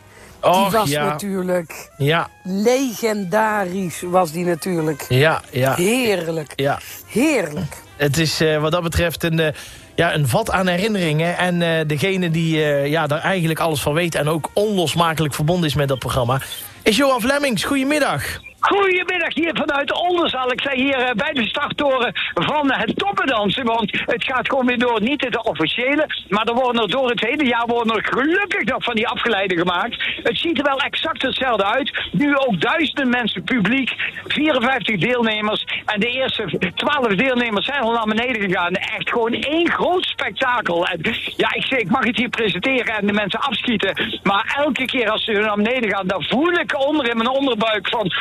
Die 0.53 0.79
was 0.79 0.91
ja. 0.91 1.05
natuurlijk 1.05 1.91
Ja, 1.97 2.29
legendarisch, 2.43 4.03
was 4.07 4.33
die 4.33 4.45
natuurlijk. 4.45 5.07
ja, 5.09 5.43
ja, 5.51 5.75
Heerlijk. 5.75 6.53
ja. 6.57 6.79
Heerlijk. 7.07 7.83
Het 7.97 8.19
is 8.19 8.41
eh, 8.41 8.61
wat 8.61 8.73
dat 8.73 8.83
betreft 8.83 9.25
een, 9.25 9.41
eh, 9.41 9.53
ja, 9.95 10.15
een 10.15 10.29
vat 10.29 10.51
aan 10.51 10.67
herinneringen. 10.67 11.39
En 11.39 11.63
eh, 11.63 11.87
degene 11.87 12.31
die 12.31 12.59
ja, 12.89 13.07
daar 13.07 13.21
eigenlijk 13.21 13.61
alles 13.61 13.81
van 13.81 13.93
weet... 13.93 14.15
en 14.15 14.29
ook 14.29 14.51
onlosmakelijk 14.53 15.35
verbonden 15.35 15.69
is 15.69 15.75
met 15.75 15.89
dat 15.89 15.99
programma... 15.99 16.41
is 16.83 16.97
Johan 16.97 17.21
Flemmings. 17.21 17.65
Goedemiddag. 17.65 18.41
Goedemiddag 18.65 19.35
hier 19.35 19.51
vanuit 19.55 19.93
Oldenzaal. 19.93 20.53
Ik 20.53 20.61
sta 20.61 20.73
hier 20.73 20.97
eh, 20.97 21.15
bij 21.15 21.33
de 21.33 21.47
starttoren 21.47 22.13
van 22.35 22.73
het 22.73 22.97
toppendansen. 22.97 23.65
Want 23.65 23.91
het 23.91 24.25
gaat 24.25 24.49
gewoon 24.49 24.67
weer 24.67 24.79
door, 24.79 25.01
niet 25.01 25.25
het 25.25 25.45
officiële. 25.45 26.07
Maar 26.29 26.45
er 26.45 26.55
worden 26.55 26.83
er 26.83 26.89
door 26.89 27.09
het 27.09 27.21
hele 27.21 27.45
jaar 27.45 27.67
worden 27.67 27.97
er 27.97 28.05
gelukkig 28.05 28.65
nog 28.65 28.85
van 28.85 28.95
die 28.95 29.09
afgeleiden 29.09 29.59
gemaakt. 29.59 30.03
Het 30.23 30.39
ziet 30.39 30.59
er 30.59 30.65
wel 30.65 30.79
exact 30.79 31.23
hetzelfde 31.23 31.65
uit. 31.65 32.09
Nu 32.13 32.37
ook 32.37 32.61
duizenden 32.61 33.09
mensen 33.09 33.43
publiek. 33.43 33.95
54 34.27 35.01
deelnemers. 35.01 35.65
En 35.85 36.01
de 36.01 36.11
eerste 36.11 36.73
12 36.75 37.07
deelnemers 37.07 37.67
zijn 37.67 37.81
al 37.81 37.93
naar 37.93 38.15
beneden 38.15 38.43
gegaan. 38.43 38.73
Echt 38.73 39.11
gewoon 39.11 39.33
één 39.33 39.71
groot 39.71 40.05
spektakel. 40.05 40.87
En 40.87 41.01
ja, 41.37 41.55
ik, 41.55 41.65
zeg, 41.65 41.79
ik 41.79 41.91
mag 41.91 42.05
het 42.05 42.17
hier 42.17 42.29
presenteren 42.29 42.95
en 42.95 43.07
de 43.07 43.13
mensen 43.13 43.41
afschieten. 43.41 44.21
Maar 44.23 44.55
elke 44.57 44.85
keer 44.85 45.11
als 45.11 45.25
ze 45.25 45.33
naar 45.33 45.57
beneden 45.57 45.91
gaan, 45.91 46.07
dan 46.07 46.25
voel 46.25 46.53
ik 46.53 46.87
onder 46.87 47.11
in 47.11 47.17
mijn 47.17 47.29
onderbuik 47.29 47.89
van... 47.89 48.13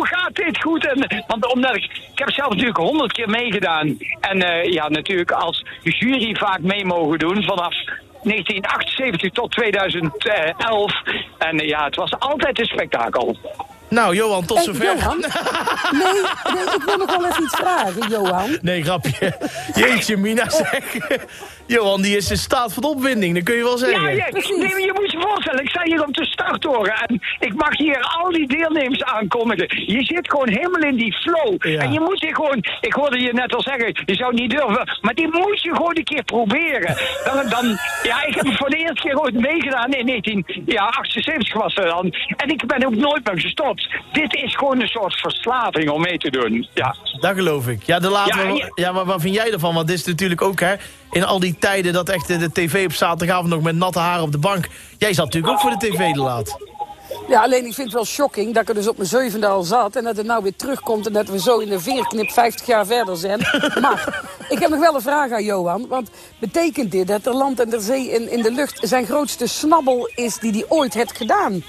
gaat 0.00 0.34
dit 0.34 0.62
goed? 0.62 0.86
En, 0.86 1.24
want 1.26 1.52
omdat 1.52 1.76
ik, 1.76 1.84
ik 1.84 2.18
heb 2.18 2.30
zelf 2.30 2.50
natuurlijk 2.50 2.78
honderd 2.78 3.12
keer 3.12 3.28
meegedaan. 3.28 3.98
En 4.20 4.42
eh, 4.42 4.72
ja, 4.72 4.88
natuurlijk 4.88 5.30
als 5.30 5.64
jury 5.82 6.34
vaak 6.36 6.60
mee 6.60 6.84
mogen 6.84 7.18
doen 7.18 7.42
vanaf 7.42 7.74
1978 8.22 9.32
tot 9.32 9.50
2011. 9.50 10.92
En 11.38 11.58
eh, 11.58 11.68
ja, 11.68 11.84
het 11.84 11.96
was 11.96 12.18
altijd 12.18 12.58
een 12.58 12.66
spektakel. 12.66 13.36
Nou, 13.88 14.14
Johan, 14.14 14.44
tot 14.44 14.56
En 14.56 14.62
zover. 14.62 14.84
Johan? 14.84 15.18
Nee, 15.90 16.12
nee, 16.54 16.74
ik 16.74 16.82
wil 16.84 16.96
nog 16.96 17.16
wel 17.16 17.26
even 17.26 17.42
iets 17.42 17.56
vragen, 17.56 18.08
Johan. 18.08 18.58
Nee, 18.62 18.82
grapje. 18.82 19.36
Jeetje, 19.74 20.16
Mina, 20.16 20.50
zeg. 20.50 20.96
Johan, 21.68 22.02
die 22.02 22.16
is 22.16 22.30
in 22.30 22.36
staat 22.36 22.72
van 22.72 22.84
opwinding, 22.84 23.34
dat 23.34 23.42
kun 23.42 23.54
je 23.54 23.62
wel 23.62 23.78
zeggen. 23.78 24.02
Ja, 24.02 24.08
ja. 24.08 24.26
Nee, 24.32 24.86
je 24.86 24.92
moet 24.94 25.10
je 25.12 25.20
voorstellen, 25.20 25.62
ik 25.62 25.68
sta 25.68 25.82
hier 25.82 26.02
op 26.06 26.14
de 26.14 26.24
starttoren 26.26 26.94
en 26.94 27.20
ik 27.40 27.54
mag 27.54 27.76
hier 27.76 28.00
al 28.00 28.30
die 28.32 28.46
deelnemers 28.48 29.04
aankondigen. 29.04 29.68
Je 29.86 30.04
zit 30.04 30.30
gewoon 30.30 30.48
helemaal 30.48 30.90
in 30.90 30.96
die 30.96 31.12
flow. 31.12 31.66
Ja. 31.66 31.80
En 31.80 31.92
je 31.92 32.00
moet 32.00 32.20
je 32.20 32.34
gewoon, 32.34 32.64
ik 32.80 32.92
hoorde 32.92 33.20
je 33.20 33.32
net 33.32 33.54
al 33.54 33.62
zeggen, 33.62 34.02
je 34.04 34.14
zou 34.14 34.34
niet 34.34 34.50
durven, 34.50 34.98
maar 35.00 35.14
die 35.14 35.28
moet 35.30 35.62
je 35.62 35.74
gewoon 35.74 35.96
een 35.96 36.04
keer 36.04 36.24
proberen. 36.24 36.96
Dan, 37.24 37.48
dan, 37.48 37.78
ja, 38.02 38.24
ik 38.26 38.34
heb 38.34 38.46
het 38.46 38.56
voor 38.56 38.70
de 38.70 38.76
eerste 38.76 39.02
keer 39.02 39.20
ooit 39.20 39.34
meegedaan 39.34 39.92
in 39.92 40.06
1978 40.06 41.54
was 41.54 41.76
er 41.76 41.84
dan. 41.84 42.14
En 42.36 42.48
ik 42.48 42.66
ben 42.66 42.86
ook 42.86 42.94
nooit 42.94 43.24
meer 43.24 43.40
gestopt. 43.40 43.88
Dit 44.12 44.34
is 44.34 44.54
gewoon 44.54 44.80
een 44.80 44.88
soort 44.88 45.14
verslaving 45.20 45.90
om 45.90 46.00
mee 46.00 46.18
te 46.18 46.30
doen. 46.30 46.68
Ja. 46.74 46.94
Dat 47.20 47.34
geloof 47.34 47.68
ik. 47.68 47.82
Ja, 47.82 47.98
de 47.98 48.08
Ja, 48.10 48.42
ja, 48.42 48.70
ja. 48.74 48.92
maar 48.92 49.04
wat 49.04 49.20
vind 49.20 49.34
jij 49.34 49.52
ervan? 49.52 49.74
Want 49.74 49.86
dit 49.86 49.98
is 49.98 50.04
natuurlijk 50.04 50.42
ook, 50.42 50.60
hè, 50.60 50.74
in 51.10 51.24
al 51.24 51.40
die 51.40 51.56
tijden 51.58 51.92
dat 51.92 52.08
echt 52.08 52.26
de, 52.26 52.52
tv 52.52 52.84
op 52.84 52.92
zaterdagavond 52.92 53.48
nog 53.48 53.62
met 53.62 53.76
natte 53.76 53.98
haren 53.98 54.22
op 54.22 54.32
de 54.32 54.38
bank. 54.38 54.68
Jij 54.98 55.14
zat 55.14 55.24
natuurlijk 55.24 55.52
ook 55.52 55.60
voor 55.60 55.70
de 55.70 55.88
tv 55.88 56.12
de 56.12 56.20
laat. 56.20 56.56
Ja, 57.28 57.42
alleen 57.42 57.66
ik 57.66 57.74
vind 57.74 57.86
het 57.86 57.92
wel 57.92 58.04
shocking 58.04 58.54
dat 58.54 58.62
ik 58.62 58.68
er 58.68 58.74
dus 58.74 58.88
op 58.88 58.96
mijn 58.96 59.08
zevende 59.08 59.46
al 59.46 59.62
zat... 59.62 59.96
en 59.96 60.04
dat 60.04 60.16
het 60.16 60.26
nou 60.26 60.42
weer 60.42 60.56
terugkomt 60.56 61.06
en 61.06 61.12
dat 61.12 61.28
we 61.28 61.40
zo 61.40 61.58
in 61.58 61.68
de 61.68 61.80
veerknip 61.80 62.30
50 62.30 62.66
jaar 62.66 62.86
verder 62.86 63.16
zijn. 63.16 63.38
Maar 63.80 64.24
ik 64.48 64.58
heb 64.58 64.70
nog 64.70 64.80
wel 64.80 64.94
een 64.94 65.00
vraag 65.00 65.32
aan 65.32 65.44
Johan. 65.44 65.86
Want 65.88 66.10
betekent 66.38 66.90
dit 66.90 67.06
dat 67.06 67.26
er 67.26 67.34
land 67.34 67.60
en 67.60 67.70
de 67.70 67.80
zee 67.80 68.10
in, 68.10 68.30
in 68.30 68.42
de 68.42 68.52
lucht... 68.52 68.80
zijn 68.82 69.06
grootste 69.06 69.46
snabbel 69.46 70.10
is 70.14 70.38
die 70.38 70.52
hij 70.52 70.64
ooit 70.68 70.94
heeft 70.94 71.16
gedaan? 71.16 71.62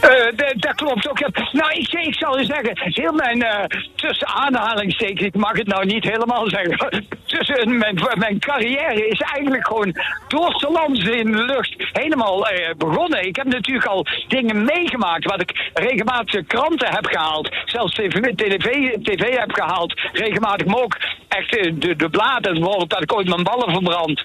Eh, 0.00 0.52
dat 0.56 0.74
klopt 0.74 1.08
ook. 1.08 1.18
Nou, 1.52 1.72
ik, 1.72 1.92
ik 1.92 2.14
zal 2.14 2.38
je 2.38 2.44
zeggen, 2.44 2.72
heel 2.74 3.12
mijn 3.12 3.42
eh 3.42 3.64
tussen 3.94 4.26
aanhalingstekens, 4.26 5.20
ik 5.20 5.36
mag 5.36 5.56
het 5.56 5.66
nou 5.66 5.86
niet 5.86 6.04
helemaal 6.04 6.48
zeggen, 6.48 7.04
tussen 7.26 7.78
mijn, 7.78 7.98
mijn 8.14 8.38
carrière 8.38 9.06
is 9.08 9.20
eigenlijk 9.20 9.66
gewoon 9.66 9.94
door 10.28 10.54
te 10.54 10.70
landen 10.70 11.18
in 11.18 11.32
de 11.32 11.44
lucht 11.44 11.74
helemaal 11.92 12.46
eh, 12.46 12.74
begonnen. 12.76 13.26
Ik 13.26 13.36
heb 13.36 13.46
natuurlijk 13.46 13.86
al 13.86 14.06
dingen 14.28 14.64
meegemaakt 14.64 15.24
wat 15.24 15.40
ik 15.40 15.70
regelmatig 15.74 16.46
kranten 16.46 16.88
heb 16.88 17.06
gehaald, 17.06 17.48
zelfs 17.64 17.94
tv, 17.94 18.34
tv, 18.34 18.92
tv 19.02 19.38
heb 19.38 19.52
gehaald, 19.52 20.00
regelmatig, 20.12 20.66
maar 20.66 20.82
ook 20.82 20.96
echt 21.28 21.50
de, 21.50 21.96
de 21.96 22.08
bladen, 22.10 22.52
bijvoorbeeld 22.54 22.90
dat 22.90 23.02
ik 23.02 23.12
ooit 23.12 23.28
mijn 23.28 23.42
ballen 23.42 23.72
verbrand. 23.72 24.22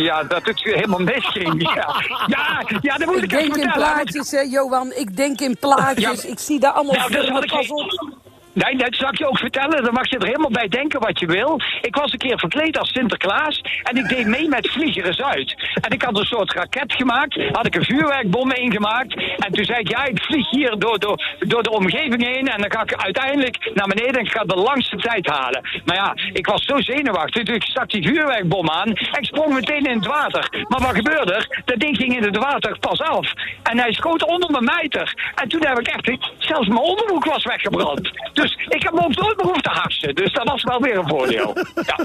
Ja, 0.00 0.22
dat 0.22 0.46
het 0.46 0.62
helemaal 0.62 0.98
misging. 0.98 1.50
Ja, 1.72 1.94
ja, 2.26 2.62
ja 2.80 2.96
dat 2.96 3.06
moet 3.06 3.22
ik, 3.22 3.32
Ik 3.32 3.38
in 3.38 3.52
vertellen. 3.52 3.72
plaatjes, 3.72 4.30
hè, 4.30 4.40
Johan. 4.72 4.92
Ik 4.92 5.16
denk 5.16 5.40
in 5.40 5.56
plaatjes. 5.60 6.22
Ja. 6.22 6.28
Ik 6.28 6.38
zie 6.38 6.60
daar 6.60 6.72
allemaal 6.72 7.08
Nou, 7.08 7.42
ik 7.42 7.70
op. 7.70 8.21
Nee, 8.52 8.76
dat 8.76 8.94
zal 8.94 9.08
ik 9.08 9.18
je 9.18 9.28
ook 9.28 9.38
vertellen. 9.38 9.84
Dan 9.84 9.92
mag 9.92 10.10
je 10.10 10.18
er 10.18 10.26
helemaal 10.26 10.50
bij 10.50 10.68
denken 10.68 11.00
wat 11.00 11.20
je 11.20 11.26
wil. 11.26 11.60
Ik 11.80 11.96
was 11.96 12.12
een 12.12 12.18
keer 12.18 12.38
verkleed 12.38 12.78
als 12.78 12.92
Sinterklaas. 12.92 13.60
En 13.82 13.96
ik 13.96 14.08
deed 14.08 14.26
mee 14.26 14.48
met 14.48 14.70
Vliegeren 14.70 15.14
Zuid. 15.14 15.54
En 15.80 15.90
ik 15.90 16.02
had 16.02 16.18
een 16.18 16.24
soort 16.24 16.52
raket 16.52 16.94
gemaakt. 16.94 17.40
Had 17.52 17.66
ik 17.66 17.74
een 17.74 17.84
vuurwerkbom 17.84 18.52
ingemaakt. 18.52 19.14
En 19.14 19.52
toen 19.52 19.64
zei 19.64 19.78
ik, 19.78 19.88
ja, 19.88 20.04
ik 20.04 20.22
vlieg 20.22 20.50
hier 20.50 20.78
door, 20.78 20.98
door, 20.98 21.36
door 21.38 21.62
de 21.62 21.70
omgeving 21.70 22.24
heen. 22.24 22.48
En 22.48 22.60
dan 22.60 22.72
ga 22.72 22.82
ik 22.82 22.94
uiteindelijk 22.94 23.70
naar 23.74 23.86
beneden 23.86 24.14
en 24.14 24.24
ik 24.24 24.32
ga 24.32 24.44
de 24.44 24.56
langste 24.56 24.96
tijd 24.96 25.26
halen. 25.26 25.68
Maar 25.84 25.96
ja, 25.96 26.16
ik 26.32 26.46
was 26.46 26.64
zo 26.64 26.80
zenuwachtig. 26.80 27.42
Dus 27.42 27.56
ik 27.56 27.62
stak 27.62 27.90
die 27.90 28.06
vuurwerkbom 28.06 28.70
aan. 28.70 28.86
En 28.86 29.20
ik 29.20 29.24
sprong 29.24 29.54
meteen 29.54 29.84
in 29.84 29.96
het 29.96 30.06
water. 30.06 30.64
Maar 30.68 30.80
wat 30.80 30.94
gebeurde 30.94 31.32
er? 31.34 31.62
Dat 31.64 31.80
ding 31.80 31.96
ging 31.96 32.16
in 32.16 32.22
het 32.22 32.36
water 32.36 32.78
pas 32.78 33.00
af. 33.00 33.32
En 33.62 33.78
hij 33.78 33.92
schoot 33.92 34.24
onder 34.24 34.50
mijn 34.50 34.64
mijter. 34.64 35.32
En 35.34 35.48
toen 35.48 35.66
heb 35.66 35.78
ik 35.78 35.86
echt, 35.86 36.20
zelfs 36.38 36.68
mijn 36.68 36.80
onderbroek 36.80 37.24
was 37.24 37.44
weggebrand. 37.44 38.10
Dus 38.42 38.66
ik 38.68 38.82
heb 38.82 38.92
me 38.92 39.04
ook 39.04 39.14
nooit 39.16 39.36
meer 39.36 39.44
hoeven 39.46 39.62
te 39.62 39.70
harsen. 39.70 40.14
Dus 40.14 40.32
dat 40.32 40.44
was 40.48 40.62
wel 40.62 40.80
weer 40.80 40.96
een 40.98 41.08
voordeel. 41.08 41.56
Ja. 41.86 41.98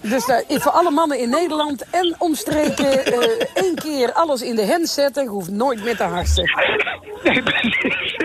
Dus 0.00 0.26
eh, 0.28 0.60
voor 0.60 0.72
alle 0.72 0.90
mannen 0.90 1.18
in 1.18 1.28
Nederland 1.30 1.84
en 1.90 2.14
omstreken... 2.18 3.04
eh, 3.06 3.46
één 3.54 3.74
keer 3.74 4.12
alles 4.12 4.42
in 4.42 4.54
de 4.56 4.66
hand 4.66 4.88
zetten. 4.88 5.22
Je 5.22 5.28
hoeft 5.28 5.50
nooit 5.50 5.84
meer 5.84 5.96
te 5.96 6.02
harsen. 6.02 6.50
Nee, 7.22 7.42
precies. 7.42 8.16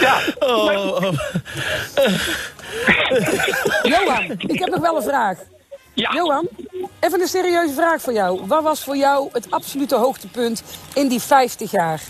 Ja, 0.00 0.18
Oh, 0.38 0.64
oh. 0.64 1.02
Johan, 3.82 4.30
ik 4.38 4.58
heb 4.58 4.68
nog 4.68 4.80
wel 4.80 4.96
een 4.96 5.02
vraag. 5.02 5.38
ja. 5.94 6.10
Johan, 6.14 6.48
even 7.00 7.20
een 7.20 7.28
serieuze 7.28 7.74
vraag 7.74 8.00
voor 8.00 8.12
jou. 8.12 8.40
Wat 8.46 8.62
was 8.62 8.84
voor 8.84 8.96
jou 8.96 9.28
het 9.32 9.50
absolute 9.50 9.96
hoogtepunt 9.96 10.62
in 10.94 11.08
die 11.08 11.20
50 11.20 11.70
jaar? 11.70 12.00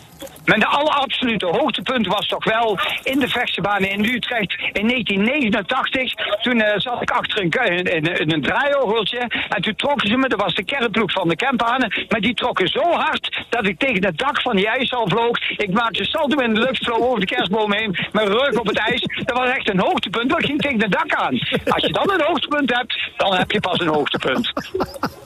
Mijn 0.48 0.64
allerabsolute 0.64 1.46
hoogtepunt 1.46 2.06
was 2.06 2.26
toch 2.26 2.44
wel 2.44 2.78
in 3.02 3.18
de 3.18 3.28
vechtsbanen 3.28 3.90
in 3.90 4.04
Utrecht 4.04 4.52
in 4.72 4.88
1989. 4.88 6.14
Toen 6.42 6.60
eh, 6.60 6.78
zat 6.78 7.02
ik 7.02 7.10
achter 7.10 7.42
een, 7.42 7.82
in, 7.82 8.32
een 8.32 8.42
draaiorgeltje. 8.42 9.18
En 9.48 9.62
toen 9.62 9.74
trokken 9.74 10.08
ze 10.08 10.16
me, 10.16 10.28
dat 10.28 10.40
was 10.40 10.54
de 10.54 10.64
kernploeg 10.64 11.12
van 11.12 11.28
de 11.28 11.36
Kempanen. 11.36 12.06
Maar 12.08 12.20
die 12.20 12.34
trokken 12.34 12.68
zo 12.68 12.82
hard 12.82 13.44
dat 13.48 13.66
ik 13.66 13.78
tegen 13.78 14.04
het 14.04 14.18
dak 14.18 14.40
van 14.40 14.56
die 14.56 14.68
ijshal 14.68 15.08
vloog. 15.08 15.50
Ik 15.56 15.70
maakte 15.70 16.04
salto 16.04 16.38
in 16.38 16.54
de 16.54 16.60
lucht, 16.60 16.84
vloog 16.84 17.00
over 17.00 17.20
de 17.20 17.26
kerstboom 17.26 17.72
heen. 17.72 17.96
Mijn 18.12 18.28
rug 18.28 18.58
op 18.58 18.66
het 18.66 18.78
ijs. 18.78 19.00
Dat 19.24 19.38
was 19.38 19.48
echt 19.48 19.70
een 19.70 19.80
hoogtepunt, 19.80 20.30
want 20.30 20.42
ik 20.42 20.48
ging 20.48 20.60
tegen 20.60 20.80
het 20.80 20.92
dak 20.92 21.14
aan. 21.14 21.38
Als 21.64 21.84
je 21.84 21.92
dan 21.92 22.10
een 22.10 22.24
hoogtepunt 22.26 22.76
hebt, 22.76 23.10
dan 23.16 23.34
heb 23.34 23.50
je 23.50 23.60
pas 23.60 23.80
een 23.80 23.88
hoogtepunt. 23.88 24.52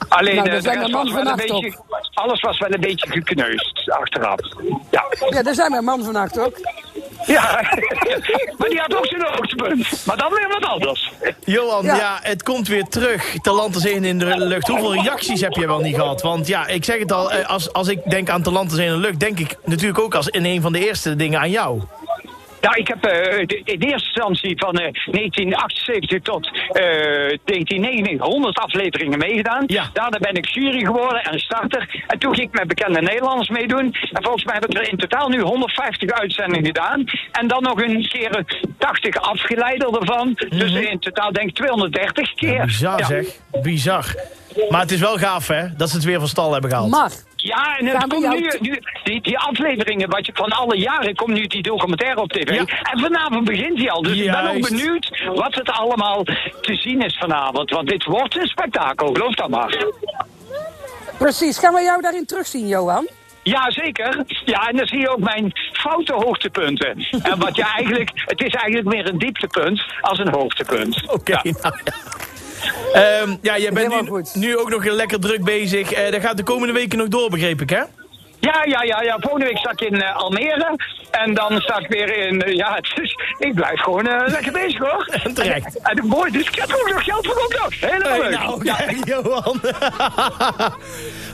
Alleen 0.09 0.35
Nou, 0.35 0.49
eh, 0.49 0.61
de 0.61 0.69
rest 0.69 0.91
was 0.91 1.11
wel 1.11 1.27
een 1.27 1.35
beetje, 1.35 1.77
alles 2.13 2.41
was 2.41 2.59
wel 2.59 2.73
een 2.73 2.81
beetje 2.81 3.11
gekneusd 3.11 3.89
achteraf. 3.89 4.39
Ja. 4.91 5.05
Ja, 5.29 5.43
daar 5.43 5.53
zijn 5.53 5.71
mijn 5.71 5.83
man 5.83 6.03
vannacht 6.03 6.39
ook. 6.39 6.57
Ja, 7.25 7.51
maar 8.57 8.69
die 8.69 8.79
had 8.79 8.95
ook 8.95 9.05
zijn 9.05 9.21
hoogtepunt. 9.21 10.05
Maar 10.05 10.17
dan 10.17 10.31
weer 10.31 10.47
wat 10.47 10.69
anders. 10.69 11.11
Johan, 11.45 11.85
ja. 11.85 11.95
Ja. 11.95 12.19
het 12.21 12.43
komt 12.43 12.67
weer 12.67 12.83
terug. 12.83 13.33
Is 13.75 13.85
één 13.85 14.03
in 14.03 14.19
de 14.19 14.37
lucht. 14.37 14.67
Hoeveel 14.67 14.93
reacties 14.93 15.41
heb 15.41 15.53
je 15.53 15.67
wel 15.67 15.79
niet 15.79 15.95
gehad? 15.95 16.21
Want 16.21 16.47
ja, 16.47 16.67
ik 16.67 16.85
zeg 16.85 16.99
het 16.99 17.11
al, 17.11 17.31
eh, 17.31 17.49
als, 17.49 17.73
als 17.73 17.87
ik 17.87 18.09
denk 18.09 18.29
aan 18.29 18.41
is 18.71 18.77
één 18.77 18.87
in 18.87 18.93
de 18.93 19.07
lucht... 19.07 19.19
denk 19.19 19.39
ik 19.39 19.55
natuurlijk 19.65 19.99
ook 19.99 20.15
als 20.15 20.27
in 20.27 20.45
een 20.45 20.61
van 20.61 20.71
de 20.71 20.87
eerste 20.87 21.15
dingen 21.15 21.39
aan 21.39 21.49
jou. 21.49 21.81
Ja, 22.63 22.75
ik 22.75 22.87
heb 22.87 23.05
eh, 23.05 23.45
de- 23.47 23.61
in 23.63 23.79
eerste 23.81 24.07
instantie 24.07 24.53
van 24.57 24.73
eh, 24.75 24.91
1978 25.11 26.21
tot 26.21 26.45
eh 26.47 26.83
1999 27.45 28.27
100 28.27 28.57
afleveringen 28.57 29.17
meegedaan. 29.19 29.63
Ja. 29.67 29.89
Daarna 29.93 30.17
ben 30.19 30.33
ik 30.33 30.45
jury 30.47 30.79
geworden 30.85 31.23
en 31.23 31.39
starter. 31.39 32.03
En 32.07 32.19
toen 32.19 32.35
ging 32.35 32.47
ik 32.47 32.57
met 32.59 32.67
bekende 32.67 33.01
Nederlanders 33.01 33.49
meedoen. 33.49 33.95
En 34.11 34.23
volgens 34.23 34.43
mij 34.45 34.53
heb 34.53 34.65
ik 34.65 34.77
er 34.77 34.89
in 34.91 34.97
totaal 34.97 35.29
nu 35.29 35.39
150 35.41 36.11
uitzendingen 36.11 36.65
gedaan. 36.65 37.03
En 37.31 37.47
dan 37.47 37.63
nog 37.63 37.81
een 37.81 38.07
keer 38.09 38.29
eh, 38.35 38.43
80 38.77 39.15
afgeleiden 39.15 39.99
ervan. 39.99 40.33
Dus 40.49 40.71
in 40.73 40.99
totaal 40.99 41.31
denk 41.31 41.49
ik 41.49 41.55
230 41.55 42.33
keer. 42.33 42.65
Bizar 42.65 42.99
Ja. 42.99 43.05
zeg, 43.05 43.25
bizar. 43.61 44.05
Maar 44.69 44.81
het 44.81 44.91
is 44.91 44.99
wel 44.99 45.17
gaaf 45.17 45.47
hè, 45.47 45.75
dat 45.77 45.89
ze 45.89 45.95
het 45.95 46.05
weer 46.05 46.19
van 46.19 46.27
stal 46.27 46.51
hebben 46.51 46.69
gehaald. 46.69 46.89
Maar, 46.89 47.11
Ja, 47.43 47.77
en 47.77 47.85
het 47.85 48.07
komt 48.07 48.39
nu, 48.59 48.79
die, 49.03 49.21
die 49.21 49.37
afleveringen 49.37 50.09
wat 50.09 50.25
je, 50.25 50.31
van 50.35 50.51
alle 50.51 50.77
jaren 50.77 51.15
komt 51.15 51.33
nu 51.33 51.47
die 51.47 51.61
documentaire 51.61 52.21
op 52.21 52.31
tv. 52.31 52.49
Ja. 52.49 52.65
En 52.91 52.99
vanavond 52.99 53.43
begint 53.43 53.77
die 53.77 53.91
al. 53.91 54.01
Dus 54.01 54.17
ik 54.17 54.31
ben 54.31 54.49
ook 54.49 54.69
benieuwd 54.69 55.23
wat 55.35 55.55
het 55.55 55.69
allemaal 55.69 56.23
te 56.61 56.75
zien 56.75 57.01
is 57.01 57.17
vanavond. 57.17 57.69
Want 57.69 57.87
dit 57.87 58.05
wordt 58.05 58.37
een 58.37 58.47
spektakel, 58.47 59.13
geloof 59.13 59.35
dat 59.35 59.49
maar. 59.49 59.85
precies. 61.17 61.57
Gaan 61.57 61.73
we 61.73 61.81
jou 61.81 62.01
daarin 62.01 62.25
terugzien, 62.25 62.67
Johan? 62.67 63.07
Ja, 63.43 63.71
zeker. 63.71 64.23
Ja, 64.45 64.67
en 64.69 64.75
dan 64.75 64.87
zie 64.87 64.99
je 64.99 65.09
ook 65.09 65.19
mijn 65.19 65.51
foute 65.71 66.13
hoogtepunten. 66.13 67.05
En 67.23 67.39
wat 67.39 67.55
je 67.55 67.63
eigenlijk, 67.77 68.11
het 68.15 68.41
is 68.41 68.53
eigenlijk 68.53 68.95
meer 68.95 69.09
een 69.09 69.17
dieptepunt 69.17 69.83
als 70.01 70.19
een 70.19 70.33
hoogtepunt. 70.33 71.11
Oké, 71.11 71.31
nou 71.43 71.79
ja. 71.83 71.93
Ehm, 72.93 73.35
ja, 73.41 73.57
jij 73.57 73.71
bent 73.71 74.11
nu, 74.11 74.23
nu 74.33 74.57
ook 74.57 74.69
nog 74.69 74.85
lekker 74.85 75.19
druk 75.19 75.43
bezig. 75.43 75.91
Eh 75.91 76.11
dat 76.11 76.21
gaat 76.21 76.37
de 76.37 76.43
komende 76.43 76.73
weken 76.73 76.97
nog 76.97 77.07
door, 77.07 77.29
begreep 77.29 77.61
ik, 77.61 77.69
hè? 77.69 77.81
Ja, 78.43 78.61
ja, 78.65 78.83
ja, 78.83 79.01
ja. 79.01 79.17
Volgende 79.19 79.45
week 79.45 79.57
sta 79.57 79.71
ik 79.71 79.81
in 79.81 80.01
eh, 80.01 80.15
Almere. 80.15 80.75
En 81.11 81.33
dan 81.33 81.59
sta 81.61 81.77
ik 81.79 81.87
weer 81.87 82.17
in. 82.27 82.41
eh, 82.41 82.53
ja, 82.53 82.75
het 82.75 82.99
is, 83.01 83.15
ik 83.39 83.53
blijf 83.53 83.79
gewoon 83.79 84.07
eh, 84.07 84.27
lekker 84.31 84.51
bezig 84.51 84.77
hoor. 84.79 85.09
En 85.23 85.33
terecht. 85.39 85.79
En, 85.81 85.97
en 85.97 86.07
mooi, 86.07 86.31
dus 86.31 86.47
ik 86.47 86.55
heb 86.55 86.71
ook 86.81 86.89
nog 86.93 87.03
geld 87.03 87.25
voor 87.27 87.43
ook 87.43 87.53
nog. 87.63 87.79
Helemaal 87.91 88.11
Hey, 88.11 88.29
leuk. 88.29 88.39
nou, 88.39 88.65
ja. 88.65 88.75
kijk, 88.75 89.07
Johan. 89.13 89.59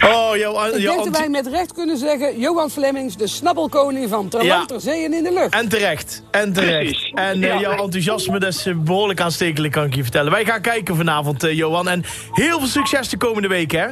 oh, 0.02 0.36
Johan. 0.38 0.68
Ik 0.76 0.82
denk 0.82 1.04
dat 1.04 1.18
wij 1.18 1.30
met 1.30 1.48
recht 1.48 1.74
kunnen 1.74 1.98
zeggen... 1.98 2.40
Johan 2.40 2.70
Flemings, 2.70 3.18
de 3.18 3.28
snabbelkoning 3.28 4.10
van 4.10 4.30
ter 4.30 4.44
Ja. 4.44 4.56
land, 4.56 4.68
ter 4.68 4.80
zee 4.82 5.06
en 5.06 5.14
in 5.14 5.24
de 5.24 5.34
lucht. 5.34 5.54
En 5.54 5.70
terecht, 5.70 6.24
en 6.32 6.54
terecht. 6.54 6.80
Precies. 6.92 7.12
En 7.16 7.40
Ja. 7.40 7.60
jouw 7.60 7.72
enthousiasme, 7.84 8.40
dat 8.40 8.54
is 8.54 8.66
eh, 8.66 8.74
behoorlijk 8.78 9.22
aanstekelijk, 9.22 9.74
kan 9.74 9.84
ik 9.86 9.96
je 9.96 10.02
vertellen. 10.04 10.32
Wij 10.32 10.46
gaan 10.46 10.62
kijken 10.62 10.96
vanavond, 10.96 11.42
Johan. 11.52 11.88
En 11.88 12.04
heel 12.34 12.58
veel 12.60 12.68
succes 12.68 13.10
de 13.10 13.18
komende 13.18 13.48
week, 13.48 13.72
hè? 13.72 13.86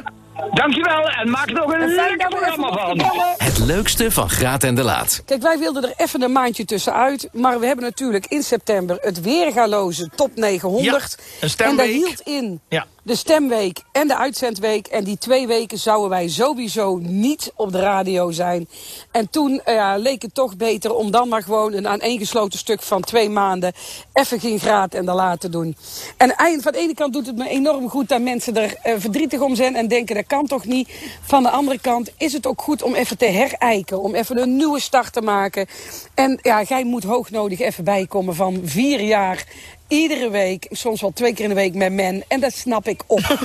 Dankjewel 0.52 1.08
en 1.08 1.30
maak 1.30 1.48
er 1.48 1.54
nog 1.54 1.72
een 1.72 1.80
En 1.80 1.88
lekker 1.94 2.30
dat 2.30 2.40
even 2.42 2.54
programma 2.54 2.72
van. 2.72 3.36
Het 3.36 3.58
leukste 3.58 4.10
van 4.10 4.30
Graat 4.30 4.62
en 4.64 4.74
de 4.74 4.82
Laat. 4.82 5.22
Kijk, 5.24 5.42
wij 5.42 5.58
wilden 5.58 5.82
er 5.82 5.92
even 5.96 6.22
een 6.22 6.32
maandje 6.32 6.64
tussenuit. 6.64 7.28
Maar 7.32 7.60
we 7.60 7.66
hebben 7.66 7.84
natuurlijk 7.84 8.26
in 8.26 8.42
september 8.42 8.96
het 9.00 9.20
weergaloze 9.20 10.10
top 10.16 10.30
900. 10.34 10.84
Ja, 10.84 10.94
een 10.94 11.10
en 11.40 11.50
stemweek. 11.50 11.76
daar 11.76 11.86
hield 11.86 12.20
in 12.20 12.60
Ja. 12.68 12.86
De 13.08 13.14
stemweek 13.14 13.82
en 13.92 14.08
de 14.08 14.16
uitzendweek. 14.16 14.86
En 14.86 15.04
die 15.04 15.18
twee 15.18 15.46
weken 15.46 15.78
zouden 15.78 16.08
wij 16.08 16.28
sowieso 16.28 16.98
niet 17.02 17.52
op 17.56 17.72
de 17.72 17.80
radio 17.80 18.30
zijn. 18.30 18.68
En 19.10 19.30
toen 19.30 19.60
eh, 19.64 19.92
leek 19.96 20.22
het 20.22 20.34
toch 20.34 20.56
beter 20.56 20.94
om 20.94 21.10
dan 21.10 21.28
maar 21.28 21.42
gewoon 21.42 21.72
een 21.72 21.88
aaneengesloten 21.88 22.58
stuk 22.58 22.82
van 22.82 23.02
twee 23.02 23.28
maanden 23.28 23.72
even 24.12 24.40
geen 24.40 24.58
graad 24.58 24.94
en 24.94 25.04
de 25.04 25.12
laten 25.12 25.50
doen. 25.50 25.76
En 26.16 26.34
van 26.62 26.72
de 26.72 26.78
ene 26.78 26.94
kant 26.94 27.12
doet 27.12 27.26
het 27.26 27.36
me 27.36 27.48
enorm 27.48 27.88
goed 27.88 28.08
dat 28.08 28.20
mensen 28.20 28.56
er 28.56 28.74
eh, 28.82 28.94
verdrietig 28.98 29.40
om 29.40 29.54
zijn 29.54 29.76
en 29.76 29.88
denken 29.88 30.14
dat 30.14 30.26
kan 30.26 30.46
toch 30.46 30.64
niet. 30.64 30.88
Van 31.22 31.42
de 31.42 31.50
andere 31.50 31.78
kant 31.80 32.10
is 32.16 32.32
het 32.32 32.46
ook 32.46 32.62
goed 32.62 32.82
om 32.82 32.94
even 32.94 33.18
te 33.18 33.26
herijken, 33.26 34.00
om 34.00 34.14
even 34.14 34.38
een 34.38 34.56
nieuwe 34.56 34.80
start 34.80 35.12
te 35.12 35.20
maken. 35.20 35.66
En 36.14 36.38
ja, 36.42 36.62
jij 36.62 36.84
moet 36.84 37.04
hoognodig 37.04 37.60
even 37.60 37.84
bijkomen 37.84 38.34
van 38.34 38.60
vier 38.64 39.00
jaar 39.00 39.44
Iedere 39.88 40.30
week, 40.30 40.66
soms 40.70 41.00
wel 41.00 41.12
twee 41.12 41.34
keer 41.34 41.42
in 41.42 41.48
de 41.48 41.54
week 41.54 41.74
met 41.74 41.92
men. 41.92 42.24
En 42.28 42.40
dat 42.40 42.52
snap 42.52 42.88
ik 42.88 43.02
op. 43.06 43.20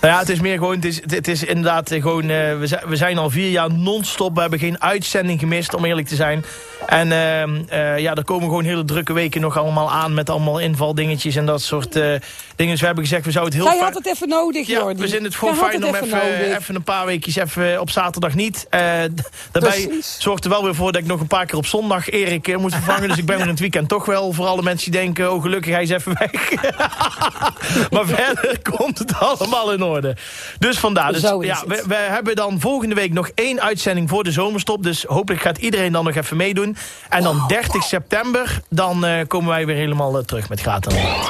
Nou 0.00 0.12
ja, 0.12 0.18
het 0.18 0.28
is 0.28 0.40
meer 0.40 0.58
gewoon, 0.58 0.74
het 0.74 0.84
is, 0.84 1.00
het 1.06 1.28
is 1.28 1.44
inderdaad 1.44 1.90
eh, 1.90 2.02
gewoon, 2.02 2.22
eh, 2.22 2.58
we, 2.58 2.66
zijn, 2.66 2.88
we 2.88 2.96
zijn 2.96 3.18
al 3.18 3.30
vier 3.30 3.50
jaar 3.50 3.72
non-stop. 3.72 4.34
We 4.34 4.40
hebben 4.40 4.58
geen 4.58 4.82
uitzending 4.82 5.40
gemist, 5.40 5.74
om 5.74 5.84
eerlijk 5.84 6.08
te 6.08 6.14
zijn. 6.14 6.44
En 6.86 7.12
ehm, 7.12 7.62
eh, 7.68 7.98
ja, 7.98 8.14
er 8.14 8.24
komen 8.24 8.48
gewoon 8.48 8.64
hele 8.64 8.84
drukke 8.84 9.12
weken 9.12 9.40
nog 9.40 9.56
allemaal 9.56 9.90
aan 9.90 10.14
met 10.14 10.30
allemaal 10.30 10.58
invaldingetjes 10.58 11.36
en 11.36 11.46
dat 11.46 11.62
soort 11.62 11.92
dingen. 11.92 12.20
Dus 12.56 12.80
we 12.80 12.86
hebben 12.86 13.04
gezegd, 13.04 13.24
we 13.24 13.30
zouden 13.30 13.54
het 13.54 13.62
heel 13.62 13.74
Jij 13.74 13.84
had 13.84 13.94
het 13.94 14.06
even 14.06 14.28
nodig, 14.28 14.66
Ja, 14.66 14.78
Jordi. 14.78 15.00
we 15.00 15.08
vinden 15.08 15.24
het 15.24 15.34
gewoon 15.34 15.56
fijn 15.56 15.84
om 15.84 15.94
even 15.94 16.56
even, 16.56 16.74
een 16.74 16.82
paar 16.82 17.06
weekjes 17.06 17.36
even 17.36 17.80
op 17.80 17.90
zaterdag 17.90 18.34
niet. 18.34 18.66
Daarbij 18.70 19.10
Precies. 19.52 20.16
zorgt 20.18 20.44
er 20.44 20.50
wel 20.50 20.64
weer 20.64 20.74
voor 20.74 20.92
dat 20.92 21.02
ik 21.02 21.06
nog 21.08 21.20
een 21.20 21.26
paar 21.26 21.46
keer 21.46 21.58
op 21.58 21.66
zondag 21.66 22.10
Erik 22.10 22.56
moet 22.58 22.74
vervangen. 22.74 23.08
dus 23.08 23.18
ik 23.18 23.26
ben 23.26 23.38
in 23.38 23.48
het 23.48 23.60
weekend 23.60 23.88
toch 23.88 24.04
wel 24.04 24.32
voor 24.32 24.46
alle 24.46 24.62
mensen 24.62 24.90
die 24.90 25.00
denken... 25.00 25.32
oh 25.32 25.42
gelukkig, 25.42 25.72
hij 25.72 25.82
is 25.82 25.90
even 25.90 26.18
weg. 26.18 26.52
maar 27.92 28.06
verder 28.06 28.58
komt 28.62 28.98
het 28.98 29.18
allemaal 29.18 29.72
in 29.72 29.82
orde. 29.82 29.87
Dus 30.58 30.78
vandaar. 30.78 31.12
Dus, 31.12 31.22
Zo 31.22 31.40
is 31.40 31.46
ja, 31.46 31.62
we, 31.66 31.84
we 31.86 31.94
hebben 31.94 32.36
dan 32.36 32.60
volgende 32.60 32.94
week 32.94 33.12
nog 33.12 33.30
één 33.34 33.60
uitzending 33.60 34.08
voor 34.08 34.24
de 34.24 34.32
zomerstop. 34.32 34.82
Dus 34.82 35.04
hopelijk 35.04 35.42
gaat 35.42 35.58
iedereen 35.58 35.92
dan 35.92 36.04
nog 36.04 36.14
even 36.14 36.36
meedoen. 36.36 36.76
En 37.08 37.22
dan 37.22 37.44
30 37.48 37.82
september, 37.82 38.60
dan 38.70 39.04
eh, 39.04 39.26
komen 39.26 39.48
wij 39.48 39.66
weer 39.66 39.76
helemaal 39.76 40.18
eh, 40.18 40.24
terug 40.24 40.48
met 40.48 40.60
Graat 40.60 40.86
en 40.86 40.94
Laat. 40.94 41.28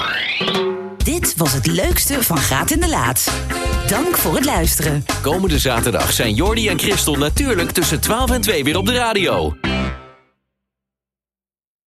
Dit 1.05 1.35
was 1.37 1.53
het 1.53 1.67
leukste 1.67 2.23
van 2.23 2.39
Graat 2.39 2.71
in 2.71 2.81
de 2.81 2.89
Laat. 2.89 3.33
Dank 3.89 4.17
voor 4.17 4.35
het 4.35 4.45
luisteren. 4.45 5.05
Komende 5.23 5.59
zaterdag 5.59 6.13
zijn 6.13 6.35
Jordi 6.35 6.69
en 6.69 6.79
Christel 6.79 7.15
natuurlijk 7.15 7.71
tussen 7.71 8.01
12 8.01 8.31
en 8.31 8.41
2 8.41 8.65
weer 8.65 8.77
op 8.77 8.87
de 8.87 8.95
radio. 8.95 9.57